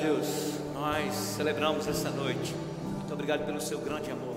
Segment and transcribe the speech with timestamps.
[0.00, 0.54] Deus.
[0.72, 2.54] Nós celebramos essa noite.
[2.96, 4.36] Muito obrigado pelo seu grande amor.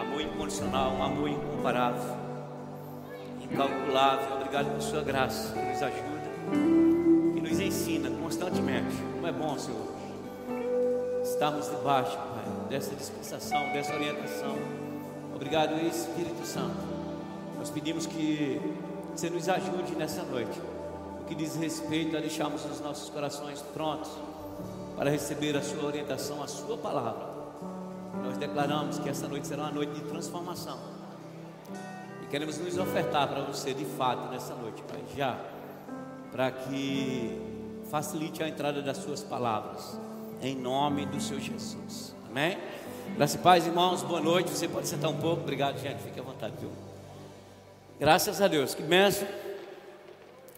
[0.00, 2.16] Amor incondicional, um amor incomparável,
[3.40, 4.36] incalculável.
[4.38, 6.30] Obrigado por sua graça que nos ajuda
[7.36, 8.96] e nos ensina constantemente.
[9.14, 9.86] Como é bom, Senhor,
[11.22, 14.56] estarmos debaixo, Pai, dessa dispensação, dessa orientação.
[15.32, 16.74] Obrigado, Espírito Santo.
[17.56, 18.60] Nós pedimos que
[19.14, 20.60] você nos ajude nessa noite
[21.28, 24.10] que diz respeito a deixarmos os nossos corações prontos
[24.96, 27.26] para receber a sua orientação, a sua palavra.
[28.22, 30.78] Nós declaramos que essa noite será uma noite de transformação.
[32.22, 35.38] E queremos nos ofertar para você de fato nessa noite, Pai, já,
[36.30, 37.40] para que
[37.90, 39.98] facilite a entrada das suas palavras,
[40.40, 42.14] em nome do Senhor Jesus.
[42.28, 42.58] Amém?
[43.16, 44.50] Graças e paz, irmãos, boa noite.
[44.50, 46.70] Você pode sentar um pouco, obrigado, gente, fique à vontade, viu?
[48.00, 49.28] Graças a Deus, que benção.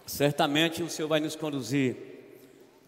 [0.05, 2.14] Certamente o Senhor vai nos conduzir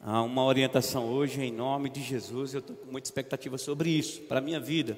[0.07, 2.53] uma orientação hoje em nome de Jesus.
[2.53, 4.97] Eu estou com muita expectativa sobre isso, para a minha vida.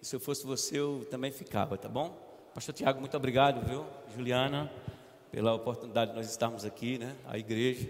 [0.00, 2.16] E se eu fosse você, eu também ficava, tá bom?
[2.54, 3.84] Pastor Tiago, muito obrigado, viu?
[4.16, 4.72] Juliana,
[5.30, 7.14] pela oportunidade de nós estarmos aqui, né?
[7.28, 7.86] A igreja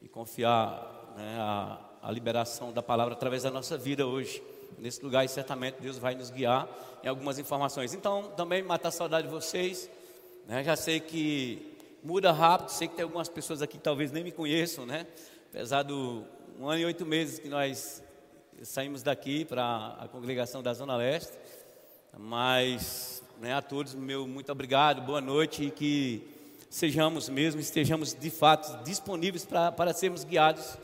[0.00, 4.40] e confiar né, a, a liberação da palavra através da nossa vida hoje.
[4.78, 6.68] Nesse lugar, e certamente Deus vai nos guiar
[7.02, 7.94] em algumas informações.
[7.94, 9.90] Então, também matar saudade de vocês.
[10.46, 10.62] Né?
[10.62, 12.68] Já sei que muda rápido.
[12.68, 15.04] Sei que tem algumas pessoas aqui que talvez nem me conheçam, né?
[15.52, 16.24] Apesar do
[16.58, 18.02] um ano e oito meses que nós
[18.62, 21.32] saímos daqui para a congregação da Zona Leste.
[22.16, 26.22] Mas né, a todos, meu muito obrigado, boa noite e que
[26.70, 30.78] sejamos mesmo, estejamos de fato disponíveis para, para sermos guiados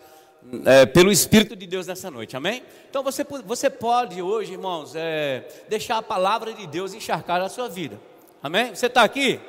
[0.65, 2.63] é, pelo Espírito de Deus nessa noite, amém?
[2.91, 7.69] Então você, você pode hoje, irmãos, é, deixar a palavra de Deus encharcar a sua
[7.69, 8.01] vida,
[8.43, 8.75] amém?
[8.75, 9.41] Você está aqui?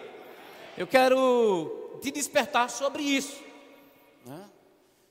[0.78, 3.47] eu quero te despertar sobre isso.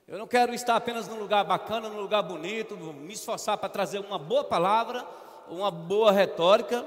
[0.09, 3.99] Eu não quero estar apenas num lugar bacana, num lugar bonito, me esforçar para trazer
[3.99, 5.05] uma boa palavra,
[5.49, 6.87] uma boa retórica,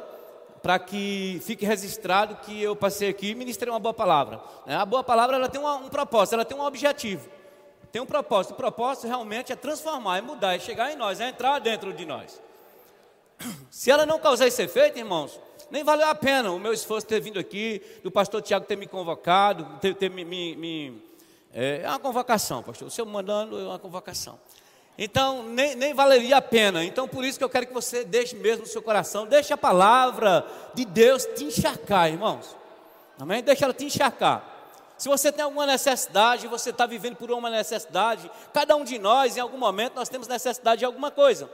[0.61, 4.39] para que fique registrado que eu passei aqui e ministrei uma boa palavra.
[4.65, 4.73] Né?
[4.73, 7.29] A boa palavra ela tem um propósito, ela tem um objetivo.
[7.91, 8.53] Tem um propósito.
[8.53, 12.05] O propósito realmente é transformar, é mudar, é chegar em nós, é entrar dentro de
[12.05, 12.41] nós.
[13.69, 15.37] Se ela não causar esse efeito, irmãos,
[15.69, 18.87] nem valeu a pena o meu esforço ter vindo aqui, do pastor Tiago ter me
[18.87, 21.08] convocado, ter, ter me, me, me
[21.53, 22.87] é, é, uma convocação, pastor.
[22.87, 24.39] O senhor mandando é uma convocação.
[24.97, 26.83] Então, nem, nem valeria a pena.
[26.83, 30.45] Então, por isso que eu quero que você deixe mesmo seu coração, deixe a palavra
[30.73, 32.55] de Deus te encharcar, irmãos.
[33.17, 33.41] Amém?
[33.41, 34.43] Deixa ela te encharcar.
[34.97, 39.37] Se você tem alguma necessidade, você está vivendo por uma necessidade, cada um de nós,
[39.37, 41.49] em algum momento, nós temos necessidade de alguma coisa.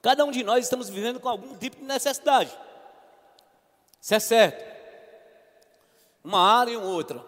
[0.00, 2.56] Cada um de nós estamos vivendo com algum tipo de necessidade.
[4.00, 4.69] Isso é certo.
[6.24, 7.24] Uma área e outra.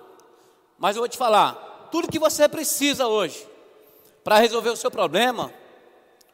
[0.79, 3.47] Mas eu vou te falar, tudo que você precisa hoje
[4.25, 5.53] para resolver o seu problema,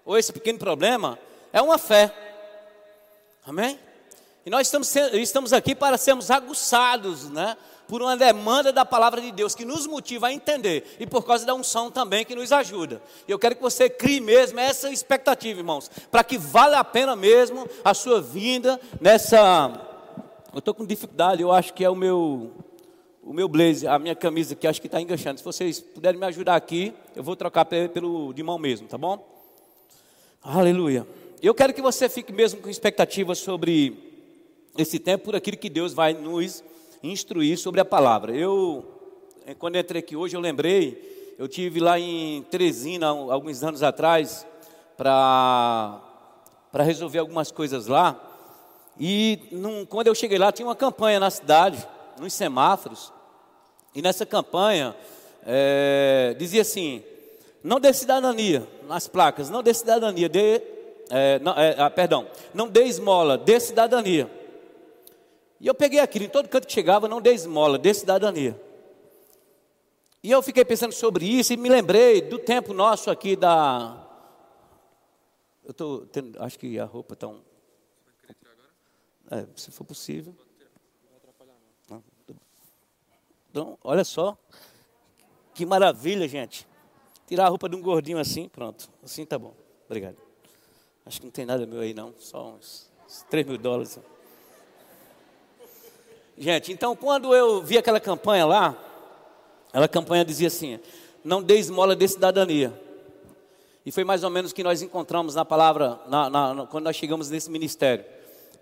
[0.04, 1.18] ou esse pequeno problema,
[1.52, 2.14] é uma fé.
[3.46, 3.78] Amém?
[4.44, 7.56] E nós estamos, estamos aqui para sermos aguçados, né?
[7.88, 11.46] por uma demanda da palavra de Deus que nos motiva a entender e por causa
[11.46, 13.02] da unção também que nos ajuda.
[13.26, 17.16] E eu quero que você crie mesmo essa expectativa, irmãos, para que vale a pena
[17.16, 19.86] mesmo a sua vinda nessa.
[20.50, 22.50] Eu estou com dificuldade, eu acho que é o meu
[23.22, 25.38] o meu blazer, a minha camisa que acho que está enganchando.
[25.38, 29.22] Se vocês puderem me ajudar aqui, eu vou trocar pelo de mão mesmo, tá bom?
[30.42, 31.06] Aleluia.
[31.42, 34.24] Eu quero que você fique mesmo com expectativa sobre
[34.78, 36.64] esse tempo, por aquilo que Deus vai nos
[37.02, 38.34] instruir sobre a palavra.
[38.34, 38.86] Eu,
[39.44, 44.46] eh, quando entrei aqui hoje, eu lembrei, eu tive lá em Teresina, alguns anos atrás,
[44.96, 46.00] para
[46.72, 48.27] resolver algumas coisas lá.
[48.98, 51.86] E num, quando eu cheguei lá, tinha uma campanha na cidade,
[52.18, 53.12] nos semáforos.
[53.94, 54.94] E nessa campanha,
[55.44, 57.02] é, dizia assim:
[57.62, 60.62] não dê cidadania, nas placas, não dê cidadania, dê,
[61.10, 64.30] é, não, é, perdão, não dê esmola, dê cidadania.
[65.60, 68.60] E eu peguei aquilo, em todo canto que chegava, não dei esmola, dei cidadania.
[70.22, 74.04] E eu fiquei pensando sobre isso e me lembrei do tempo nosso aqui da.
[75.64, 77.40] Eu tendo, acho que a roupa está um.
[79.30, 80.34] É, se for possível.
[83.50, 84.36] Então, olha só.
[85.54, 86.66] Que maravilha, gente.
[87.26, 88.88] Tirar a roupa de um gordinho assim, pronto.
[89.02, 89.54] Assim tá bom.
[89.86, 90.16] Obrigado.
[91.04, 92.14] Acho que não tem nada meu aí, não.
[92.18, 93.98] Só uns, uns 3 mil dólares.
[96.36, 98.78] Gente, então quando eu vi aquela campanha lá,
[99.68, 100.78] aquela campanha dizia assim:
[101.24, 102.72] não dê esmola de cidadania.
[103.84, 106.94] E foi mais ou menos o que nós encontramos na palavra, na, na, quando nós
[106.94, 108.04] chegamos nesse ministério.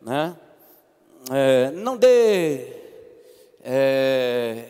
[0.00, 0.36] Né?
[1.30, 2.72] É, não dê.
[3.62, 4.68] É,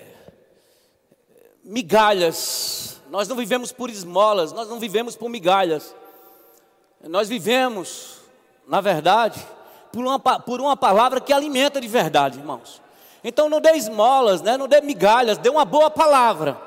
[1.63, 3.01] migalhas.
[3.11, 5.95] Nós não vivemos por esmolas, nós não vivemos por migalhas.
[7.03, 8.21] Nós vivemos,
[8.67, 9.45] na verdade,
[9.93, 12.81] por uma, por uma palavra que alimenta de verdade, irmãos.
[13.23, 14.57] Então não dê esmolas, né?
[14.57, 16.61] não dê migalhas, dê uma boa palavra.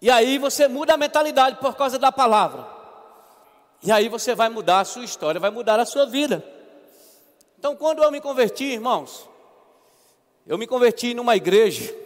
[0.00, 2.66] E aí você muda a mentalidade por causa da palavra.
[3.82, 6.44] E aí você vai mudar a sua história, vai mudar a sua vida.
[7.64, 9.26] Então, quando eu me converti, irmãos,
[10.46, 11.96] eu me converti numa igreja,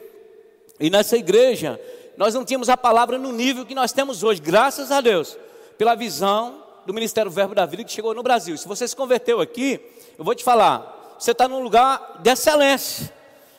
[0.79, 1.81] e nessa igreja
[2.17, 5.37] nós não tínhamos a palavra no nível que nós temos hoje, graças a Deus,
[5.77, 8.57] pela visão do Ministério Verbo da Vida que chegou no Brasil.
[8.57, 9.81] Se você se converteu aqui,
[10.17, 13.13] eu vou te falar, você está num lugar de excelência,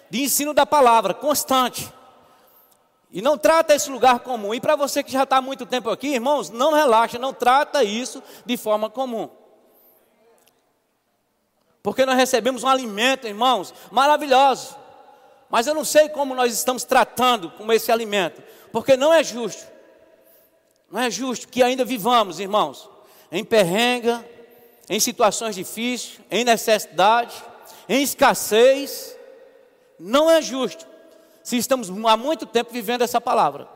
[0.10, 1.92] de ensino da palavra, constante.
[3.12, 4.54] E não trata esse lugar comum.
[4.54, 7.84] E para você que já está há muito tempo aqui, irmãos, não relaxa, não trata
[7.84, 9.30] isso de forma comum.
[11.82, 14.76] Porque nós recebemos um alimento, irmãos, maravilhoso.
[15.50, 18.44] Mas eu não sei como nós estamos tratando com esse alimento.
[18.72, 19.66] Porque não é justo.
[20.92, 22.90] Não é justo que ainda vivamos, irmãos,
[23.32, 24.26] em perrenga,
[24.90, 27.36] em situações difíceis, em necessidade,
[27.88, 29.16] em escassez.
[30.00, 30.86] Não é justo
[31.44, 33.68] se estamos há muito tempo vivendo essa palavra.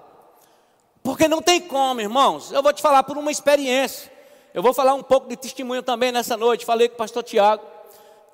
[1.02, 2.52] Porque não tem como, irmãos.
[2.52, 4.12] Eu vou te falar por uma experiência.
[4.54, 6.66] Eu vou falar um pouco de testemunho também nessa noite.
[6.66, 7.73] Falei com o pastor Tiago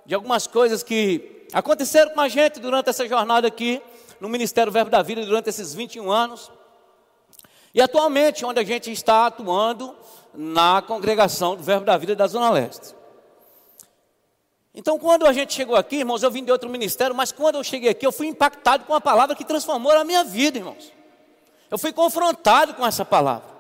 [0.10, 3.80] de algumas coisas que aconteceram com a gente durante essa jornada aqui
[4.20, 6.52] no Ministério Verbo da Vida durante esses 21 anos.
[7.76, 9.96] E atualmente, onde a gente está atuando
[10.34, 12.96] na congregação do Verbo da Vida da Zona Leste.
[14.74, 17.64] Então, quando a gente chegou aqui, irmãos, eu vim de outro ministério, mas quando eu
[17.64, 20.92] cheguei aqui, eu fui impactado com uma palavra que transformou a minha vida, irmãos.
[21.70, 23.59] Eu fui confrontado com essa palavra.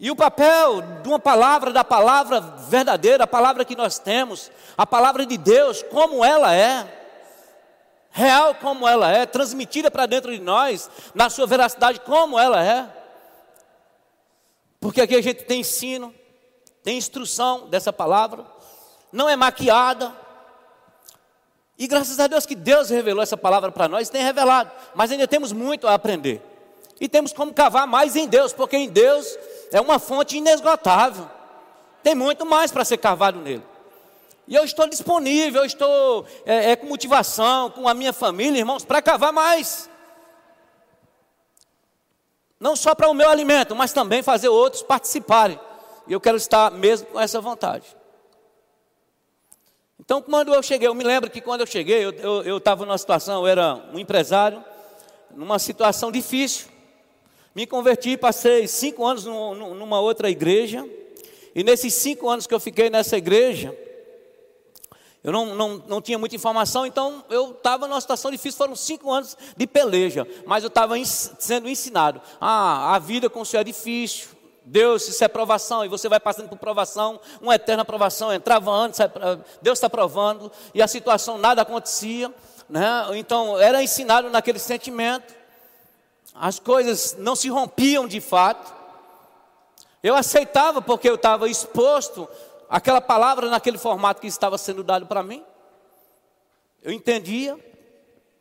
[0.00, 4.86] E o papel de uma palavra, da palavra verdadeira, a palavra que nós temos, a
[4.86, 6.98] palavra de Deus, como ela é,
[8.10, 12.88] real como ela é, transmitida para dentro de nós, na sua veracidade como ela é.
[14.80, 16.14] Porque aqui a gente tem ensino,
[16.82, 18.46] tem instrução dessa palavra,
[19.12, 20.12] não é maquiada.
[21.76, 25.26] E graças a Deus que Deus revelou essa palavra para nós, tem revelado, mas ainda
[25.26, 26.42] temos muito a aprender.
[27.00, 29.38] E temos como cavar mais em Deus, porque em Deus
[29.72, 31.28] é uma fonte inesgotável.
[32.02, 33.62] Tem muito mais para ser cavado nele.
[34.46, 38.84] E eu estou disponível, eu estou é, é, com motivação, com a minha família, irmãos,
[38.84, 39.90] para cavar mais.
[42.58, 45.60] Não só para o meu alimento, mas também fazer outros participarem.
[46.06, 47.84] E eu quero estar mesmo com essa vontade.
[50.00, 53.42] Então, quando eu cheguei, eu me lembro que quando eu cheguei, eu estava numa situação,
[53.42, 54.64] eu era um empresário,
[55.30, 56.68] numa situação difícil.
[57.54, 60.88] Me converti, passei cinco anos numa outra igreja.
[61.54, 63.76] E nesses cinco anos que eu fiquei nessa igreja,
[65.24, 68.58] eu não, não, não tinha muita informação, então eu estava numa situação difícil.
[68.58, 72.20] Foram cinco anos de peleja, mas eu estava sendo ensinado.
[72.40, 74.28] Ah, a vida com o Senhor é difícil,
[74.64, 79.00] Deus, isso é provação, e você vai passando por provação, uma eterna provação, entrava antes,
[79.62, 82.32] Deus está provando, e a situação nada acontecia,
[82.68, 83.06] né?
[83.14, 85.34] então era ensinado naquele sentimento,
[86.34, 88.74] as coisas não se rompiam de fato,
[90.02, 92.28] eu aceitava porque eu estava exposto
[92.68, 95.44] àquela palavra naquele formato que estava sendo dado para mim,
[96.82, 97.58] eu entendia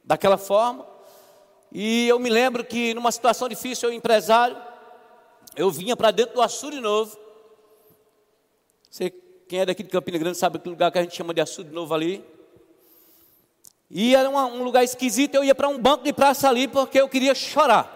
[0.04, 0.86] daquela forma,
[1.72, 4.58] e eu me lembro que numa situação difícil, eu empresário,
[5.56, 7.18] eu vinha para dentro do açude novo.
[8.90, 9.10] Você,
[9.48, 11.72] quem é daqui de Campina Grande sabe que lugar que a gente chama de açude
[11.72, 12.24] novo ali.
[13.90, 17.00] E era uma, um lugar esquisito, eu ia para um banco de praça ali porque
[17.00, 17.96] eu queria chorar.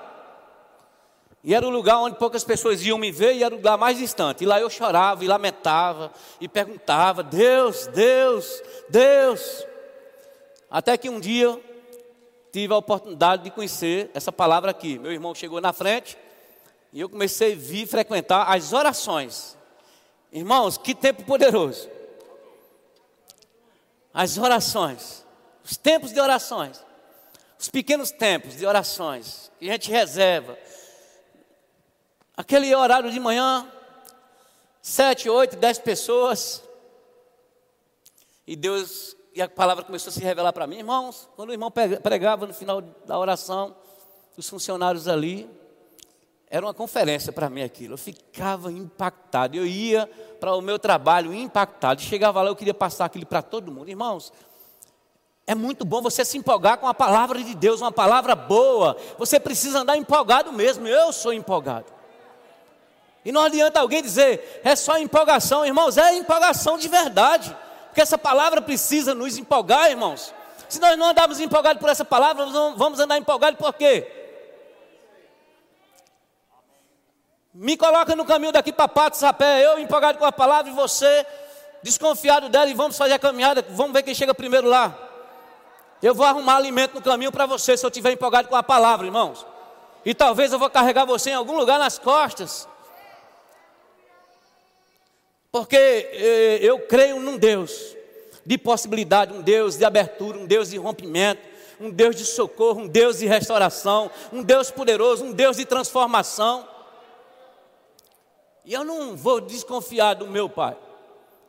[1.43, 3.98] E era o lugar onde poucas pessoas iam me ver e era o lugar mais
[3.98, 4.43] distante.
[4.43, 9.65] E lá eu chorava e lamentava e perguntava: Deus, Deus, Deus.
[10.69, 11.60] Até que um dia
[12.51, 15.00] tive a oportunidade de conhecer essa palavra aqui.
[15.00, 16.17] Meu irmão chegou na frente
[16.93, 19.57] e eu comecei a vir frequentar as orações.
[20.31, 21.89] Irmãos, que tempo poderoso.
[24.13, 25.25] As orações,
[25.71, 26.83] os tempos de orações,
[27.57, 30.57] os pequenos tempos de orações que a gente reserva.
[32.35, 33.65] Aquele horário de manhã,
[34.81, 36.61] sete, oito, dez pessoas.
[38.45, 41.29] E Deus, e a palavra começou a se revelar para mim, irmãos.
[41.37, 43.73] Quando o irmão pregava no final da oração,
[44.35, 45.49] os funcionários ali,
[46.47, 47.93] era uma conferência para mim aquilo.
[47.93, 49.55] Eu ficava impactado.
[49.55, 50.05] Eu ia
[50.37, 52.01] para o meu trabalho impactado.
[52.01, 53.89] Chegava lá, eu queria passar aquilo para todo mundo.
[53.89, 54.33] Irmãos,
[55.48, 58.95] é muito bom você se empolgar com a palavra de Deus, uma palavra boa.
[59.17, 60.88] Você precisa andar empolgado mesmo.
[60.88, 61.88] Eu sou empolgado.
[63.24, 67.55] E não adianta alguém dizer, é só empolgação, irmãos, é empolgação de verdade.
[67.88, 70.33] Porque essa palavra precisa nos empolgar, irmãos.
[70.69, 72.45] Se nós não andarmos empolgados por essa palavra,
[72.77, 74.10] vamos andar empolgados por quê?
[77.53, 81.25] Me coloca no caminho daqui para Pato Sapé, eu empolgado com a palavra e você
[81.83, 85.11] desconfiado dela e vamos fazer a caminhada, vamos ver quem chega primeiro lá.
[86.01, 89.05] Eu vou arrumar alimento no caminho para você se eu estiver empolgado com a palavra,
[89.05, 89.46] irmãos.
[90.03, 92.67] E talvez eu vou carregar você em algum lugar nas costas.
[95.51, 97.96] Porque eh, eu creio num Deus
[98.43, 101.41] de possibilidade, um Deus de abertura, um Deus de rompimento,
[101.79, 106.67] um Deus de socorro, um Deus de restauração, um Deus poderoso, um Deus de transformação.
[108.65, 110.75] E eu não vou desconfiar do meu pai.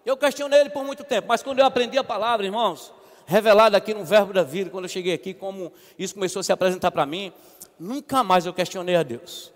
[0.04, 2.92] Eu questionei ele por muito tempo, mas quando eu aprendi a palavra, irmãos,
[3.26, 6.52] revelada aqui no Verbo da Vida, quando eu cheguei aqui, como isso começou a se
[6.52, 7.32] apresentar para mim,
[7.78, 9.52] nunca mais eu questionei a Deus.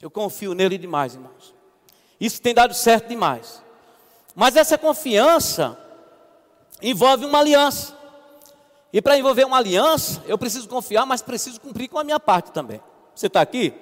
[0.00, 1.54] Eu confio nele demais, irmãos.
[2.20, 3.62] Isso tem dado certo demais.
[4.34, 5.78] Mas essa confiança
[6.82, 7.96] envolve uma aliança.
[8.92, 12.52] E para envolver uma aliança, eu preciso confiar, mas preciso cumprir com a minha parte
[12.52, 12.80] também.
[13.14, 13.72] Você está aqui?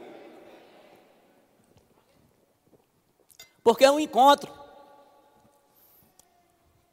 [3.62, 4.52] Porque é um encontro.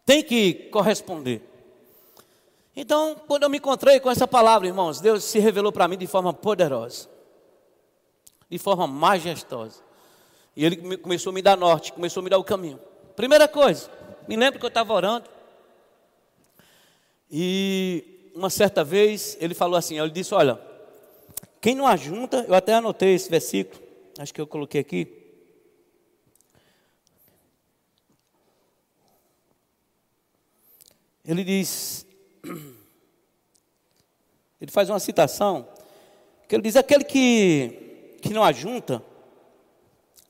[0.05, 1.50] Tem que corresponder.
[2.75, 6.07] Então, quando eu me encontrei com essa palavra, irmãos, Deus se revelou para mim de
[6.07, 7.09] forma poderosa,
[8.49, 9.81] de forma majestosa.
[10.55, 12.79] E Ele começou a me dar norte, começou a me dar o caminho.
[13.15, 13.89] Primeira coisa,
[14.27, 15.29] me lembro que eu estava orando,
[17.29, 20.59] e uma certa vez ele falou assim: ele disse, olha,
[21.61, 23.81] quem não ajunta, eu até anotei esse versículo,
[24.17, 25.17] acho que eu coloquei aqui.
[31.23, 32.05] Ele diz,
[34.59, 35.67] ele faz uma citação,
[36.47, 39.03] que ele diz: aquele que, que não ajunta,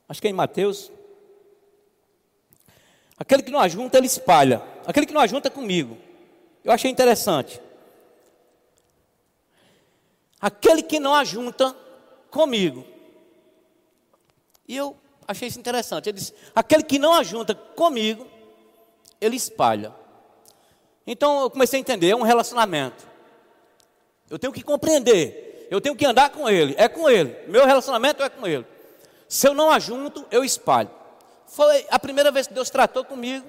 [0.08, 0.90] acho que é em Mateus,
[3.18, 5.96] aquele que não ajunta, ele espalha, aquele que não ajunta é comigo.
[6.64, 7.60] Eu achei interessante.
[10.40, 11.76] Aquele que não ajunta
[12.30, 12.84] comigo.
[14.66, 16.08] E eu achei isso interessante.
[16.08, 18.26] Ele disse: aquele que não ajunta comigo,
[19.20, 20.01] ele espalha.
[21.06, 23.06] Então eu comecei a entender, é um relacionamento.
[24.30, 27.36] Eu tenho que compreender, eu tenho que andar com ele, é com ele.
[27.48, 28.66] Meu relacionamento é com ele.
[29.28, 30.90] Se eu não ajunto, eu espalho.
[31.46, 33.46] Foi a primeira vez que Deus tratou comigo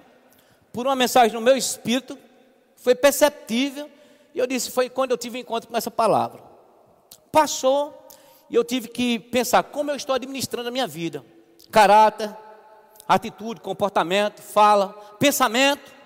[0.74, 2.18] por uma mensagem no meu espírito,
[2.76, 3.90] foi perceptível,
[4.34, 6.42] e eu disse, foi quando eu tive encontro com essa palavra.
[7.32, 8.08] Passou,
[8.50, 11.24] e eu tive que pensar como eu estou administrando a minha vida.
[11.72, 12.36] Caráter,
[13.08, 16.03] atitude, comportamento, fala, pensamento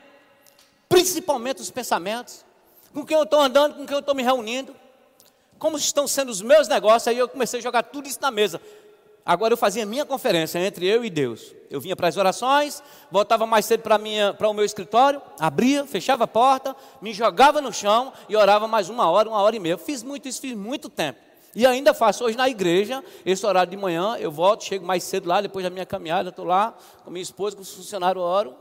[0.90, 2.46] principalmente os pensamentos,
[2.94, 4.76] com quem eu estou andando, com quem eu estou me reunindo,
[5.60, 7.08] como estão sendo os meus negócios.
[7.08, 8.62] Aí eu comecei a jogar tudo isso na mesa.
[9.26, 11.54] Agora eu fazia minha conferência entre eu e Deus.
[11.70, 16.28] Eu vinha para as orações, voltava mais cedo para, o meu escritório, abria, fechava a
[16.28, 19.74] porta, me jogava no chão e orava mais uma hora, uma hora e meia.
[19.74, 21.20] Eu fiz muito isso, fiz muito tempo.
[21.54, 25.28] E ainda faço hoje na igreja, esse horário de manhã, eu volto, chego mais cedo
[25.28, 28.56] lá, depois da minha caminhada, estou lá com minha esposa, com os funcionários, oro,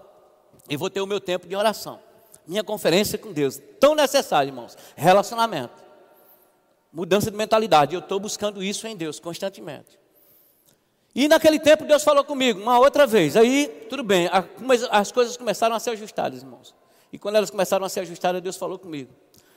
[0.69, 2.01] e vou ter o meu tempo de oração
[2.47, 3.61] minha conferência com Deus.
[3.81, 4.77] Tão necessário, irmãos.
[4.95, 5.85] Relacionamento.
[6.93, 7.95] Mudança de mentalidade.
[7.95, 9.99] Eu estou buscando isso em Deus constantemente.
[11.15, 13.37] E naquele tempo Deus falou comigo, uma outra vez.
[13.37, 14.29] Aí, tudo bem,
[14.91, 16.75] as coisas começaram a ser ajustadas, irmãos.
[17.13, 19.11] E quando elas começaram a ser ajustadas, Deus falou comigo: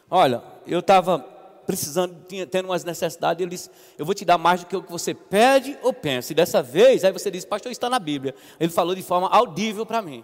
[0.09, 1.19] Olha, eu estava
[1.65, 4.81] precisando, tinha, tendo umas necessidades, ele disse: Eu vou te dar mais do que o
[4.81, 6.31] que você pede ou pensa.
[6.31, 8.33] E dessa vez, aí você disse, Pastor, está na Bíblia.
[8.59, 10.23] Ele falou de forma audível para mim.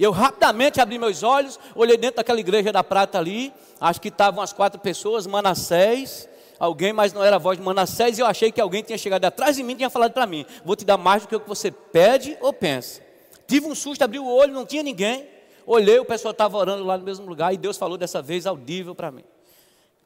[0.00, 4.42] Eu rapidamente abri meus olhos, olhei dentro daquela igreja da prata ali, acho que estavam
[4.42, 6.26] as quatro pessoas, Manassés,
[6.58, 9.26] alguém, mas não era a voz de Manassés, e eu achei que alguém tinha chegado
[9.26, 11.40] atrás de mim e tinha falado para mim: Vou te dar mais do que o
[11.40, 13.02] que você pede ou pensa.
[13.46, 15.28] Tive um susto, abri o olho, não tinha ninguém.
[15.66, 18.94] Olhei, o pessoal estava orando lá no mesmo lugar, e Deus falou dessa vez audível
[18.94, 19.24] para mim.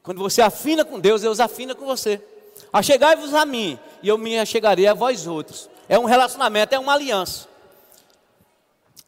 [0.02, 2.20] Quando você afina com Deus, Deus afina com você.
[2.72, 5.70] Achegai-vos a mim, e eu me achegarei a vós outros.
[5.88, 7.53] É um relacionamento, é uma aliança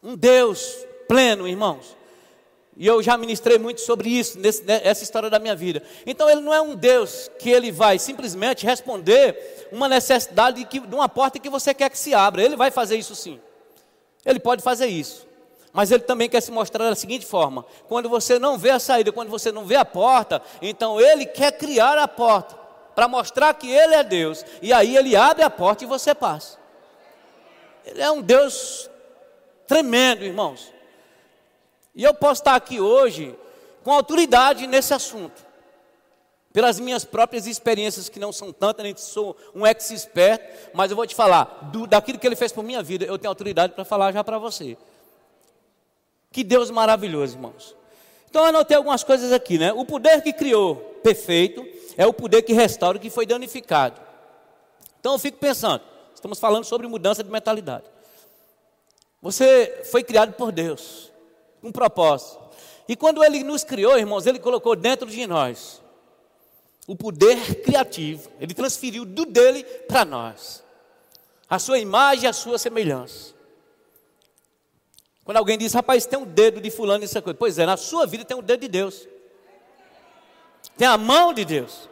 [0.07, 1.97] um Deus pleno, irmãos.
[2.77, 5.83] E eu já ministrei muito sobre isso, nesse, nessa história da minha vida.
[6.05, 10.79] Então ele não é um Deus que ele vai simplesmente responder uma necessidade de, que,
[10.79, 12.41] de uma porta que você quer que se abra.
[12.41, 13.37] Ele vai fazer isso sim.
[14.25, 15.27] Ele pode fazer isso.
[15.73, 19.11] Mas ele também quer se mostrar da seguinte forma: quando você não vê a saída,
[19.11, 22.55] quando você não vê a porta, então ele quer criar a porta
[22.95, 24.45] para mostrar que ele é Deus.
[24.61, 26.57] E aí ele abre a porta e você passa.
[27.85, 28.89] Ele é um Deus
[29.67, 30.71] tremendo, irmãos.
[31.93, 33.35] E eu posso estar aqui hoje
[33.83, 35.45] com autoridade nesse assunto,
[36.53, 40.41] pelas minhas próprias experiências, que não são tantas, nem sou um ex-expert,
[40.73, 43.29] mas eu vou te falar, do, daquilo que ele fez por minha vida, eu tenho
[43.29, 44.77] autoridade para falar já para você.
[46.31, 47.75] Que Deus maravilhoso, irmãos.
[48.29, 49.73] Então eu anotei algumas coisas aqui, né?
[49.73, 51.65] O poder que criou perfeito
[51.97, 53.99] é o poder que restaura o que foi danificado.
[54.99, 55.81] Então eu fico pensando,
[56.13, 57.85] estamos falando sobre mudança de mentalidade.
[59.27, 61.11] Você foi criado por Deus,
[61.59, 62.39] com um propósito.
[62.87, 65.81] E quando Ele nos criou, irmãos, Ele colocou dentro de nós
[66.87, 68.31] o poder criativo.
[68.39, 70.63] Ele transferiu do dele para nós.
[71.49, 73.33] A sua imagem e a sua semelhança.
[75.25, 77.37] Quando alguém diz, rapaz, tem um dedo de fulano essa coisa.
[77.37, 79.09] Pois é, na sua vida tem um dedo de Deus.
[80.77, 81.89] Tem a mão de Deus.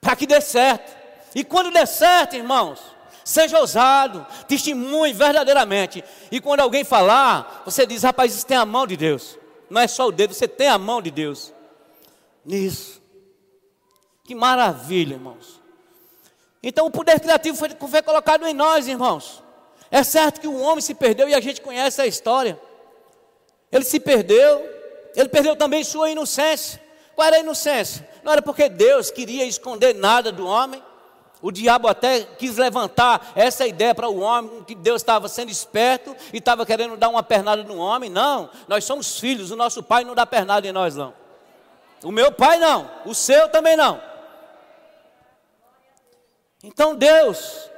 [0.00, 0.96] Para que dê certo.
[1.34, 2.93] E quando der certo, irmãos,
[3.24, 6.04] seja ousado, testemunhe verdadeiramente.
[6.30, 9.38] E quando alguém falar, você diz, rapaz, isso tem a mão de Deus.
[9.70, 11.52] Não é só o dedo, você tem a mão de Deus
[12.44, 13.02] nisso.
[14.24, 15.60] Que maravilha, irmãos.
[16.62, 19.42] Então o poder criativo foi, foi colocado em nós, irmãos.
[19.90, 22.58] É certo que o homem se perdeu e a gente conhece a história.
[23.70, 24.64] Ele se perdeu,
[25.14, 26.82] ele perdeu também sua inocência.
[27.14, 28.08] Qual era a inocência?
[28.22, 30.82] Não era porque Deus queria esconder nada do homem.
[31.44, 36.16] O diabo até quis levantar essa ideia para o homem, que Deus estava sendo esperto
[36.32, 38.08] e estava querendo dar uma pernada no homem.
[38.08, 41.12] Não, nós somos filhos, o nosso pai não dá pernada em nós, não.
[42.02, 44.00] O meu pai não, o seu também não.
[46.62, 47.68] Então Deus,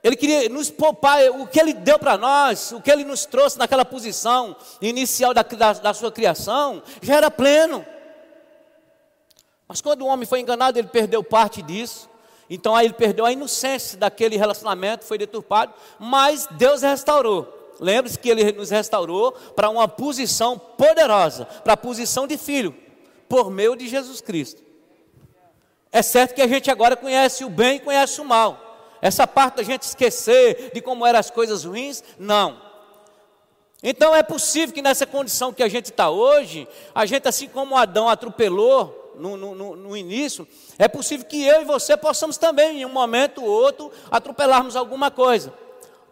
[0.00, 3.58] Ele queria nos poupar, o que Ele deu para nós, o que Ele nos trouxe
[3.58, 7.84] naquela posição inicial da, da, da sua criação, já era pleno.
[9.66, 12.14] Mas quando o homem foi enganado, ele perdeu parte disso.
[12.48, 17.52] Então aí ele perdeu a inocência daquele relacionamento, foi deturpado, mas Deus restaurou.
[17.80, 22.74] Lembre-se que ele nos restaurou para uma posição poderosa, para a posição de filho
[23.28, 24.62] por meio de Jesus Cristo.
[25.92, 28.62] É certo que a gente agora conhece o bem e conhece o mal.
[29.00, 32.60] Essa parte da gente esquecer de como eram as coisas ruins, não.
[33.82, 37.76] Então é possível que nessa condição que a gente está hoje, a gente, assim como
[37.76, 40.46] Adão atropelou no, no, no, início,
[40.78, 45.10] é possível que eu e você possamos também, em um momento ou outro, atropelarmos alguma
[45.10, 45.52] coisa.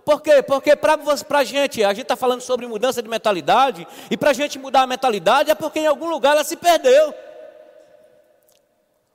[0.05, 0.43] Por quê?
[0.43, 0.99] Porque para
[1.31, 4.83] a gente, a gente está falando sobre mudança de mentalidade, e para a gente mudar
[4.83, 7.15] a mentalidade é porque em algum lugar ela se perdeu.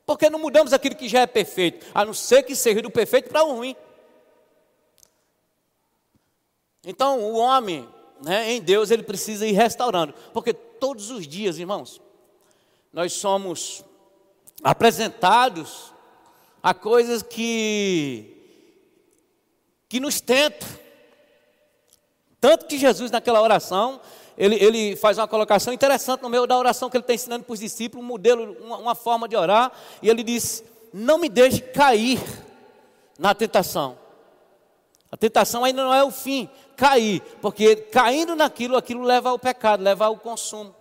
[0.05, 3.29] Porque não mudamos aquilo que já é perfeito, a não ser que seja do perfeito
[3.29, 3.75] para o ruim.
[6.83, 7.87] Então, o homem,
[8.23, 12.01] né, em Deus, ele precisa ir restaurando, porque todos os dias, irmãos,
[12.91, 13.83] nós somos
[14.63, 15.93] apresentados
[16.61, 18.35] a coisas que
[19.87, 20.67] que nos tentam.
[22.39, 23.99] Tanto que Jesus, naquela oração,
[24.37, 27.53] ele, ele, faz uma colocação interessante no meio da oração que ele está ensinando para
[27.53, 29.71] os discípulos, um modelo, uma, uma, forma de orar,
[30.01, 32.21] e ele diz: Não me deixe cair
[33.17, 33.97] na tentação.
[35.11, 36.47] A tentação ainda não é o fim,
[36.77, 40.73] cair, porque caindo naquilo, aquilo leva ao pecado, leva ao consumo.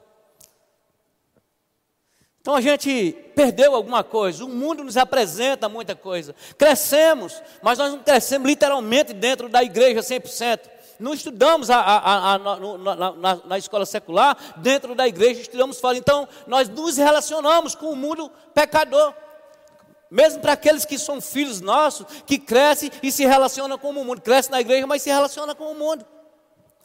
[2.40, 6.34] Então a gente perdeu alguma coisa, o mundo nos apresenta muita coisa.
[6.56, 10.60] Crescemos, mas nós não crescemos literalmente dentro da igreja 100%.
[10.98, 15.96] Não estudamos a, a, a, na, na, na, escola secular, dentro da igreja estudamos fora.
[15.96, 19.14] Então nós nos relacionamos com o mundo pecador.
[20.10, 24.20] Mesmo para aqueles que são filhos nossos, que crescem e se relacionam com o mundo.
[24.20, 26.04] Cresce na igreja, mas se relaciona com o mundo.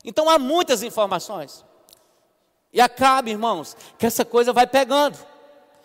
[0.03, 1.65] Então há muitas informações.
[2.71, 5.17] E acaba, irmãos, que essa coisa vai pegando.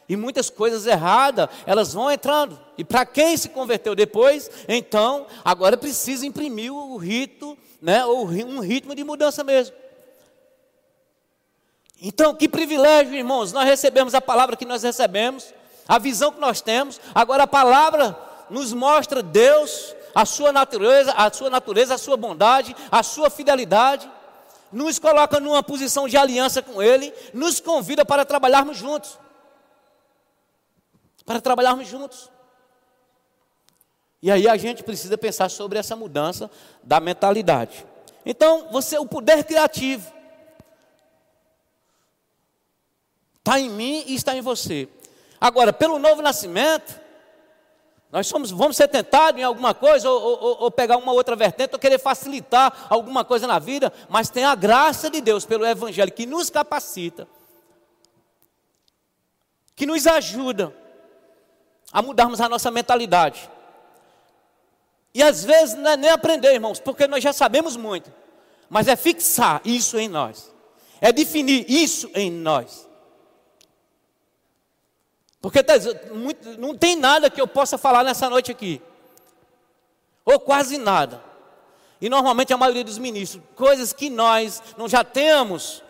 [0.08, 2.58] E muitas coisas erradas, elas vão entrando.
[2.78, 8.60] E para quem se converteu depois, então, agora precisa imprimir o rito, né, ou um
[8.60, 9.76] ritmo de mudança mesmo.
[12.00, 15.52] Então, que privilégio, irmãos, nós recebemos a palavra que nós recebemos,
[15.86, 16.98] a visão que nós temos.
[17.14, 18.16] Agora a palavra
[18.48, 24.08] nos mostra Deus, a sua natureza, a sua natureza, a sua bondade, a sua fidelidade.
[24.72, 29.18] Nos coloca numa posição de aliança com ele, nos convida para trabalharmos juntos
[31.28, 32.30] para trabalharmos juntos.
[34.22, 36.50] E aí a gente precisa pensar sobre essa mudança
[36.82, 37.84] da mentalidade.
[38.24, 40.10] Então, você, o poder criativo
[43.40, 44.88] está em mim e está em você.
[45.38, 46.98] Agora, pelo novo nascimento,
[48.10, 51.74] nós somos, vamos ser tentados em alguma coisa, ou, ou, ou, pegar uma outra vertente,
[51.74, 56.10] ou querer facilitar alguma coisa na vida, mas tem a graça de Deus pelo Evangelho
[56.10, 57.28] que nos capacita,
[59.76, 60.87] que nos ajuda
[61.92, 63.48] a mudarmos a nossa mentalidade.
[65.14, 68.12] E às vezes não é nem aprender, irmãos, porque nós já sabemos muito,
[68.68, 70.52] mas é fixar isso em nós,
[71.00, 72.86] é definir isso em nós.
[75.40, 75.74] Porque tá,
[76.58, 78.82] não tem nada que eu possa falar nessa noite aqui,
[80.24, 81.22] ou quase nada.
[82.00, 85.82] E normalmente a maioria dos ministros, coisas que nós não já temos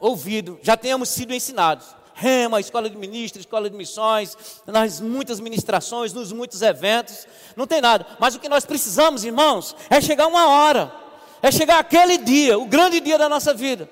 [0.00, 1.94] ouvido, já tenhamos sido ensinados.
[2.14, 7.80] Rema, escola de ministros, escola de missões, nas muitas ministrações, nos muitos eventos, não tem
[7.80, 8.06] nada.
[8.18, 10.92] Mas o que nós precisamos, irmãos, é chegar uma hora,
[11.40, 13.88] é chegar aquele dia, o grande dia da nossa vida,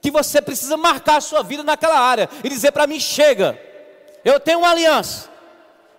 [0.00, 3.60] que você precisa marcar a sua vida naquela área e dizer para mim: chega,
[4.24, 5.28] eu tenho uma aliança.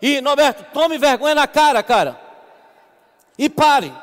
[0.02, 2.20] E, Norberto, tome vergonha na cara, cara.
[3.38, 3.94] E pare.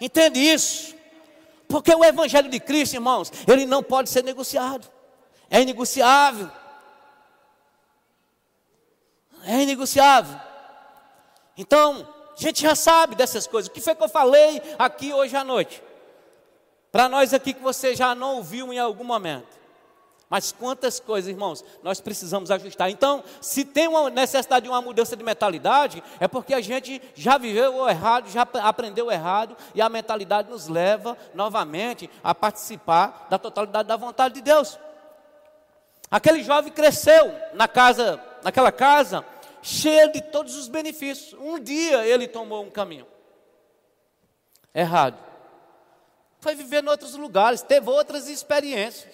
[0.00, 0.94] Entende isso?
[1.68, 4.93] Porque o Evangelho de Cristo, irmãos, ele não pode ser negociado.
[5.54, 6.50] É inegociável.
[9.44, 10.40] É inegociável.
[11.56, 13.68] Então, a gente já sabe dessas coisas.
[13.68, 15.80] O que foi que eu falei aqui hoje à noite?
[16.90, 19.46] Para nós aqui que você já não ouviu em algum momento.
[20.28, 22.90] Mas quantas coisas, irmãos, nós precisamos ajustar.
[22.90, 27.38] Então, se tem uma necessidade de uma mudança de mentalidade, é porque a gente já
[27.38, 33.28] viveu o errado, já aprendeu o errado, e a mentalidade nos leva novamente a participar
[33.30, 34.76] da totalidade da vontade de Deus.
[36.10, 39.24] Aquele jovem cresceu na casa, naquela casa,
[39.62, 41.38] cheia de todos os benefícios.
[41.40, 43.06] Um dia ele tomou um caminho
[44.74, 45.18] errado.
[46.40, 49.12] Foi viver em outros lugares, teve outras experiências.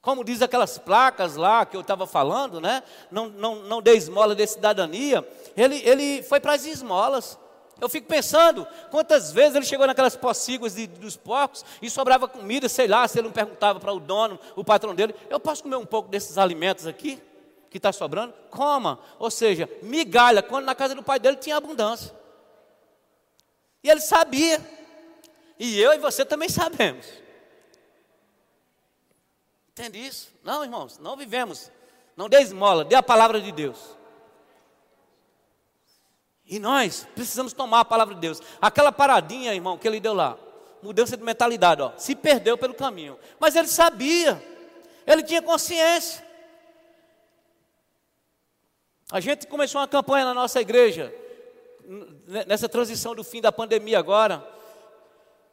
[0.00, 2.82] Como diz aquelas placas lá que eu estava falando, né?
[3.10, 5.26] Não, não, não dê esmola de cidadania.
[5.56, 7.38] Ele, ele foi para as esmolas.
[7.80, 12.88] Eu fico pensando quantas vezes ele chegou naquelas pocíguas dos porcos e sobrava comida, sei
[12.88, 15.86] lá, se ele não perguntava para o dono, o patrão dele, eu posso comer um
[15.86, 17.22] pouco desses alimentos aqui,
[17.70, 18.34] que está sobrando?
[18.50, 18.98] Coma.
[19.18, 22.12] Ou seja, migalha, quando na casa do pai dele tinha abundância.
[23.82, 24.60] E ele sabia.
[25.58, 27.06] E eu e você também sabemos.
[29.70, 30.32] Entende isso?
[30.42, 31.70] Não, irmãos, não vivemos.
[32.16, 33.96] Não dê esmola, dê a palavra de Deus.
[36.48, 38.40] E nós precisamos tomar a palavra de Deus.
[38.60, 40.38] Aquela paradinha, irmão, que ele deu lá,
[40.82, 43.18] mudança de mentalidade, ó, se perdeu pelo caminho.
[43.38, 44.42] Mas ele sabia,
[45.06, 46.26] ele tinha consciência.
[49.12, 51.14] A gente começou uma campanha na nossa igreja,
[52.46, 54.46] nessa transição do fim da pandemia agora,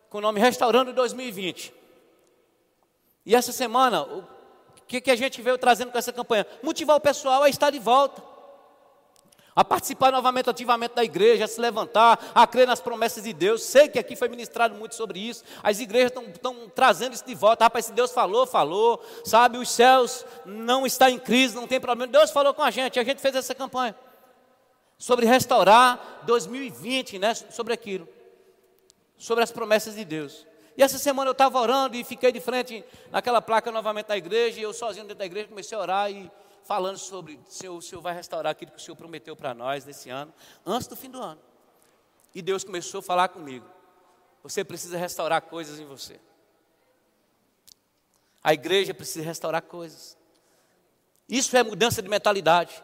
[0.09, 1.73] com o nome Restaurando 2020.
[3.25, 4.23] E essa semana, o
[4.87, 6.45] que, que a gente veio trazendo com essa campanha?
[6.63, 8.21] Motivar o pessoal a estar de volta,
[9.55, 13.63] a participar novamente ativamente da igreja, a se levantar, a crer nas promessas de Deus.
[13.63, 15.45] Sei que aqui foi ministrado muito sobre isso.
[15.63, 17.63] As igrejas estão trazendo isso de volta.
[17.63, 19.01] Rapaz, se Deus falou, falou.
[19.23, 22.11] Sabe, os céus não estão em crise, não tem problema.
[22.11, 23.95] Deus falou com a gente, a gente fez essa campanha
[24.97, 27.33] sobre restaurar 2020, né?
[27.33, 28.07] Sobre aquilo,
[29.17, 30.45] sobre as promessas de Deus.
[30.77, 34.59] E essa semana eu estava orando e fiquei de frente naquela placa novamente da igreja,
[34.59, 36.29] e eu sozinho dentro da igreja comecei a orar e
[36.65, 40.09] falando sobre se o Senhor vai restaurar aquilo que o Senhor prometeu para nós nesse
[40.09, 40.33] ano,
[40.65, 41.39] antes do fim do ano.
[42.33, 43.65] E Deus começou a falar comigo.
[44.43, 46.19] Você precisa restaurar coisas em você.
[48.43, 50.17] A igreja precisa restaurar coisas.
[51.29, 52.83] Isso é mudança de mentalidade.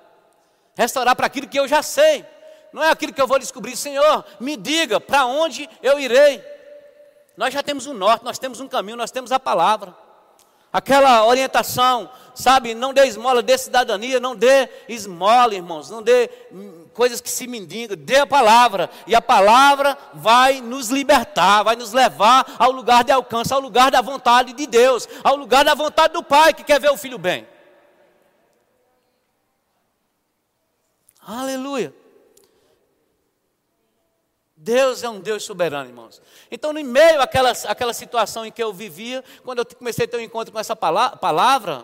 [0.75, 2.25] Restaurar para aquilo que eu já sei.
[2.71, 6.43] Não é aquilo que eu vou descobrir, Senhor, me diga para onde eu irei.
[7.35, 9.95] Nós já temos um norte, nós temos um caminho, nós temos a palavra.
[10.71, 16.29] Aquela orientação, sabe, não dê esmola, dê cidadania, não dê esmola, irmãos, não dê
[16.93, 21.93] coisas que se mendigam, dê a palavra, e a palavra vai nos libertar, vai nos
[21.93, 26.13] levar ao lugar de alcance, ao lugar da vontade de Deus, ao lugar da vontade
[26.13, 27.47] do Pai que quer ver o filho bem.
[31.25, 31.93] Aleluia.
[34.55, 36.21] Deus é um Deus soberano, irmãos.
[36.51, 40.17] Então, no meio àquela, àquela situação em que eu vivia, quando eu comecei a ter
[40.17, 41.83] um encontro com essa palavra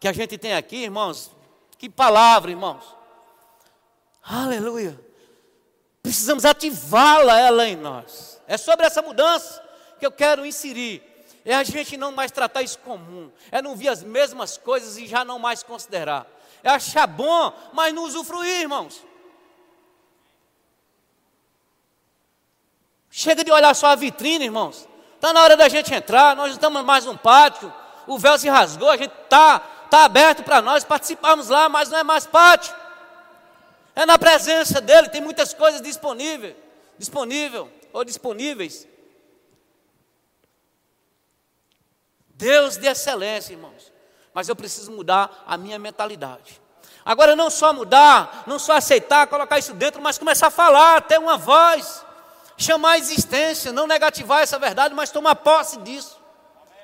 [0.00, 1.30] que a gente tem aqui, irmãos,
[1.78, 2.96] que palavra, irmãos.
[4.22, 4.98] Aleluia.
[6.02, 8.40] Precisamos ativá-la ela em nós.
[8.48, 9.62] É sobre essa mudança
[9.98, 11.02] que eu quero inserir.
[11.44, 13.30] É a gente não mais tratar isso comum.
[13.52, 16.26] É não vir as mesmas coisas e já não mais considerar.
[16.62, 19.02] É achar bom, mas não usufruir, irmãos.
[23.10, 24.88] Chega de olhar só a vitrine, irmãos.
[25.16, 27.70] Está na hora da gente entrar, nós estamos mais um pátio,
[28.06, 29.60] o véu se rasgou, a gente está
[29.90, 32.74] tá aberto para nós participarmos lá, mas não é mais pátio.
[33.94, 36.54] É na presença dele, tem muitas coisas disponíveis,
[36.96, 38.86] disponível ou disponíveis.
[42.28, 43.92] Deus de excelência, irmãos.
[44.32, 46.60] Mas eu preciso mudar a minha mentalidade.
[47.04, 51.18] Agora, não só mudar, não só aceitar, colocar isso dentro, mas começar a falar, ter
[51.18, 52.04] uma voz
[52.56, 56.19] chamar a existência, não negativar essa verdade, mas tomar posse disso.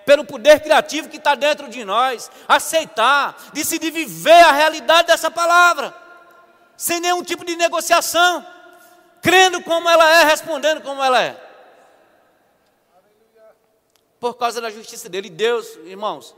[0.07, 5.95] Pelo poder criativo que está dentro de nós, aceitar, decidir viver a realidade dessa palavra,
[6.77, 8.47] sem nenhum tipo de negociação,
[9.21, 11.47] crendo como ela é, respondendo como ela é.
[14.27, 15.31] por causa da justiça dele.
[15.31, 16.35] Deus, irmãos,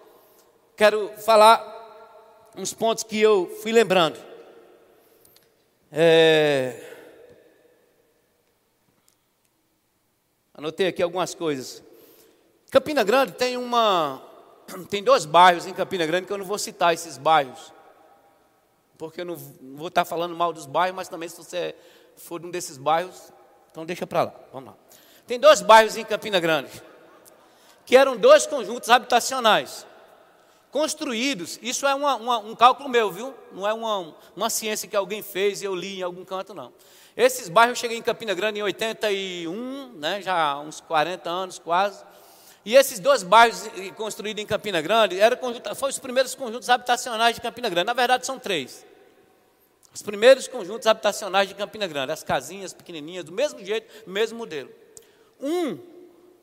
[0.76, 1.76] quero falar
[2.56, 4.18] uns pontos que eu fui lembrando.
[5.90, 6.84] É...
[10.52, 11.82] Anotei aqui algumas coisas.
[12.70, 14.22] Campina Grande tem uma.
[14.90, 17.72] Tem dois bairros em Campina Grande que eu não vou citar esses bairros.
[18.98, 19.36] Porque eu não
[19.76, 21.74] vou estar falando mal dos bairros, mas também se você
[22.16, 23.32] for um desses bairros,
[23.70, 24.34] então deixa para lá.
[24.52, 24.76] Vamos lá.
[25.26, 26.70] Tem dois bairros em Campina Grande
[27.88, 29.86] que eram dois conjuntos habitacionais
[30.70, 31.58] construídos.
[31.62, 33.34] Isso é uma, uma, um cálculo meu, viu?
[33.50, 36.70] Não é uma, uma ciência que alguém fez e eu li em algum canto, não.
[37.16, 41.58] Esses bairros eu cheguei em Campina Grande em 81, né, já há uns 40 anos
[41.58, 42.04] quase.
[42.68, 43.62] E esses dois bairros
[43.96, 45.38] construídos em Campina Grande eram
[45.74, 47.86] foram os primeiros conjuntos habitacionais de Campina Grande.
[47.86, 48.84] Na verdade, são três.
[49.94, 54.36] Os primeiros conjuntos habitacionais de Campina Grande, as casinhas pequenininhas, do mesmo jeito, do mesmo
[54.36, 54.68] modelo.
[55.40, 55.78] Um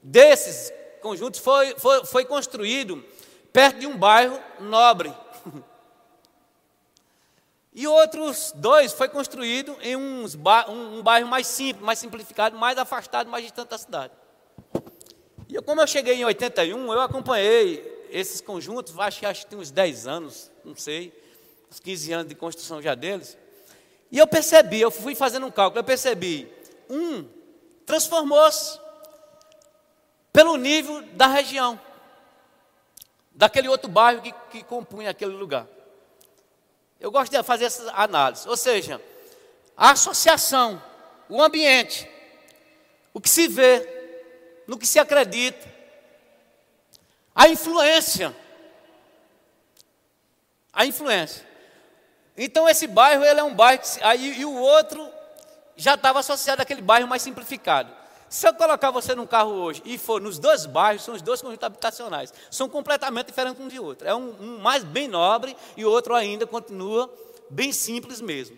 [0.02, 3.06] desses conjuntos foi, foi, foi construído
[3.54, 5.14] perto de um bairro nobre.
[7.78, 12.58] E outros dois foi construído em uns ba um, um, bairro mais simples, mais simplificado,
[12.58, 14.14] mais afastado, mais distante da cidade.
[15.56, 19.58] E como eu cheguei em 81, eu acompanhei esses conjuntos, acho que, acho que tem
[19.58, 21.14] uns 10 anos, não sei,
[21.72, 23.38] uns 15 anos de construção já deles.
[24.12, 26.52] E eu percebi, eu fui fazendo um cálculo, eu percebi,
[26.90, 27.26] um
[27.86, 28.78] transformou-se
[30.34, 31.80] pelo nível da região,
[33.32, 35.70] daquele outro bairro que, que compunha aquele lugar.
[37.00, 39.02] Eu gosto de fazer essa análise, ou seja,
[39.78, 40.84] a associação,
[41.30, 42.10] o ambiente,
[43.14, 43.95] o que se vê,
[44.68, 45.74] no que se acredita,
[47.34, 48.36] a influência.
[50.72, 51.46] A influência.
[52.38, 55.10] Então esse bairro ele é um bairro que, aí e o outro
[55.76, 57.92] já estava associado àquele bairro mais simplificado.
[58.30, 61.42] Se eu colocar você num carro hoje e for nos dois bairros, são os dois
[61.42, 64.08] conjuntos habitacionais, são completamente diferentes um de outro.
[64.08, 67.14] É um, um mais bem nobre e o outro ainda continua
[67.50, 68.58] bem simples mesmo.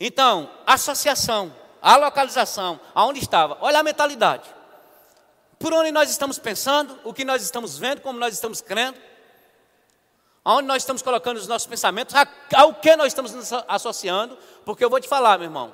[0.00, 4.61] Então, associação, a localização, aonde estava, olha a mentalidade.
[5.62, 8.98] Por onde nós estamos pensando, o que nós estamos vendo, como nós estamos crendo,
[10.44, 12.12] aonde nós estamos colocando os nossos pensamentos,
[12.52, 15.72] ao que nós estamos nos associando, porque eu vou te falar, meu irmão,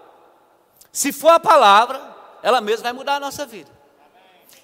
[0.92, 3.70] se for a palavra, ela mesma vai mudar a nossa vida.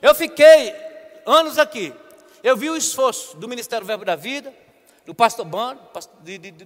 [0.03, 0.77] Eu fiquei
[1.25, 1.95] anos aqui,
[2.43, 4.53] eu vi o esforço do Ministério Verbo da Vida,
[5.07, 5.81] do pastor Bando,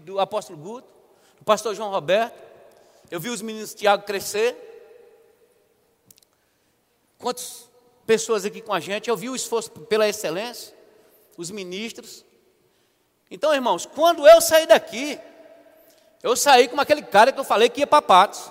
[0.00, 0.88] do, apóstolo Guto,
[1.38, 2.36] do pastor João Roberto,
[3.08, 4.64] eu vi os meninos Tiago crescer.
[7.18, 7.67] Quantas
[8.08, 10.74] pessoas aqui com a gente, eu vi o esforço pela excelência,
[11.36, 12.24] os ministros.
[13.30, 15.20] Então, irmãos, quando eu saí daqui,
[16.22, 18.50] eu saí como aquele cara que eu falei que ia para Patos.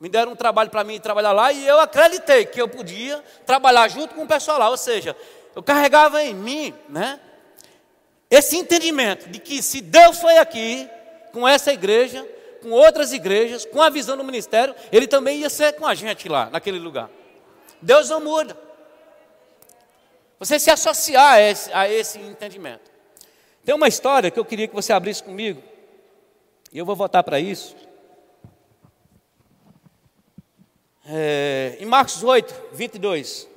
[0.00, 3.86] Me deram um trabalho para mim trabalhar lá e eu acreditei que eu podia trabalhar
[3.86, 4.70] junto com o pessoal lá.
[4.70, 5.16] Ou seja,
[5.54, 7.20] eu carregava em mim, né?
[8.28, 10.90] Esse entendimento de que se Deus foi aqui
[11.32, 12.26] com essa igreja,
[12.60, 16.28] com outras igrejas, com a visão do ministério, Ele também ia ser com a gente
[16.28, 17.08] lá, naquele lugar.
[17.80, 18.56] Deus não muda.
[20.38, 22.90] Você se associar a esse, a esse entendimento.
[23.64, 25.62] Tem uma história que eu queria que você abrisse comigo,
[26.72, 27.74] e eu vou voltar para isso.
[31.08, 33.48] É, em Marcos 8, 22.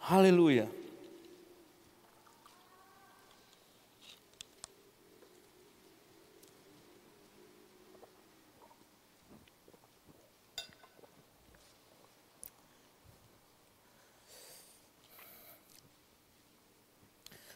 [0.00, 0.77] Aleluia.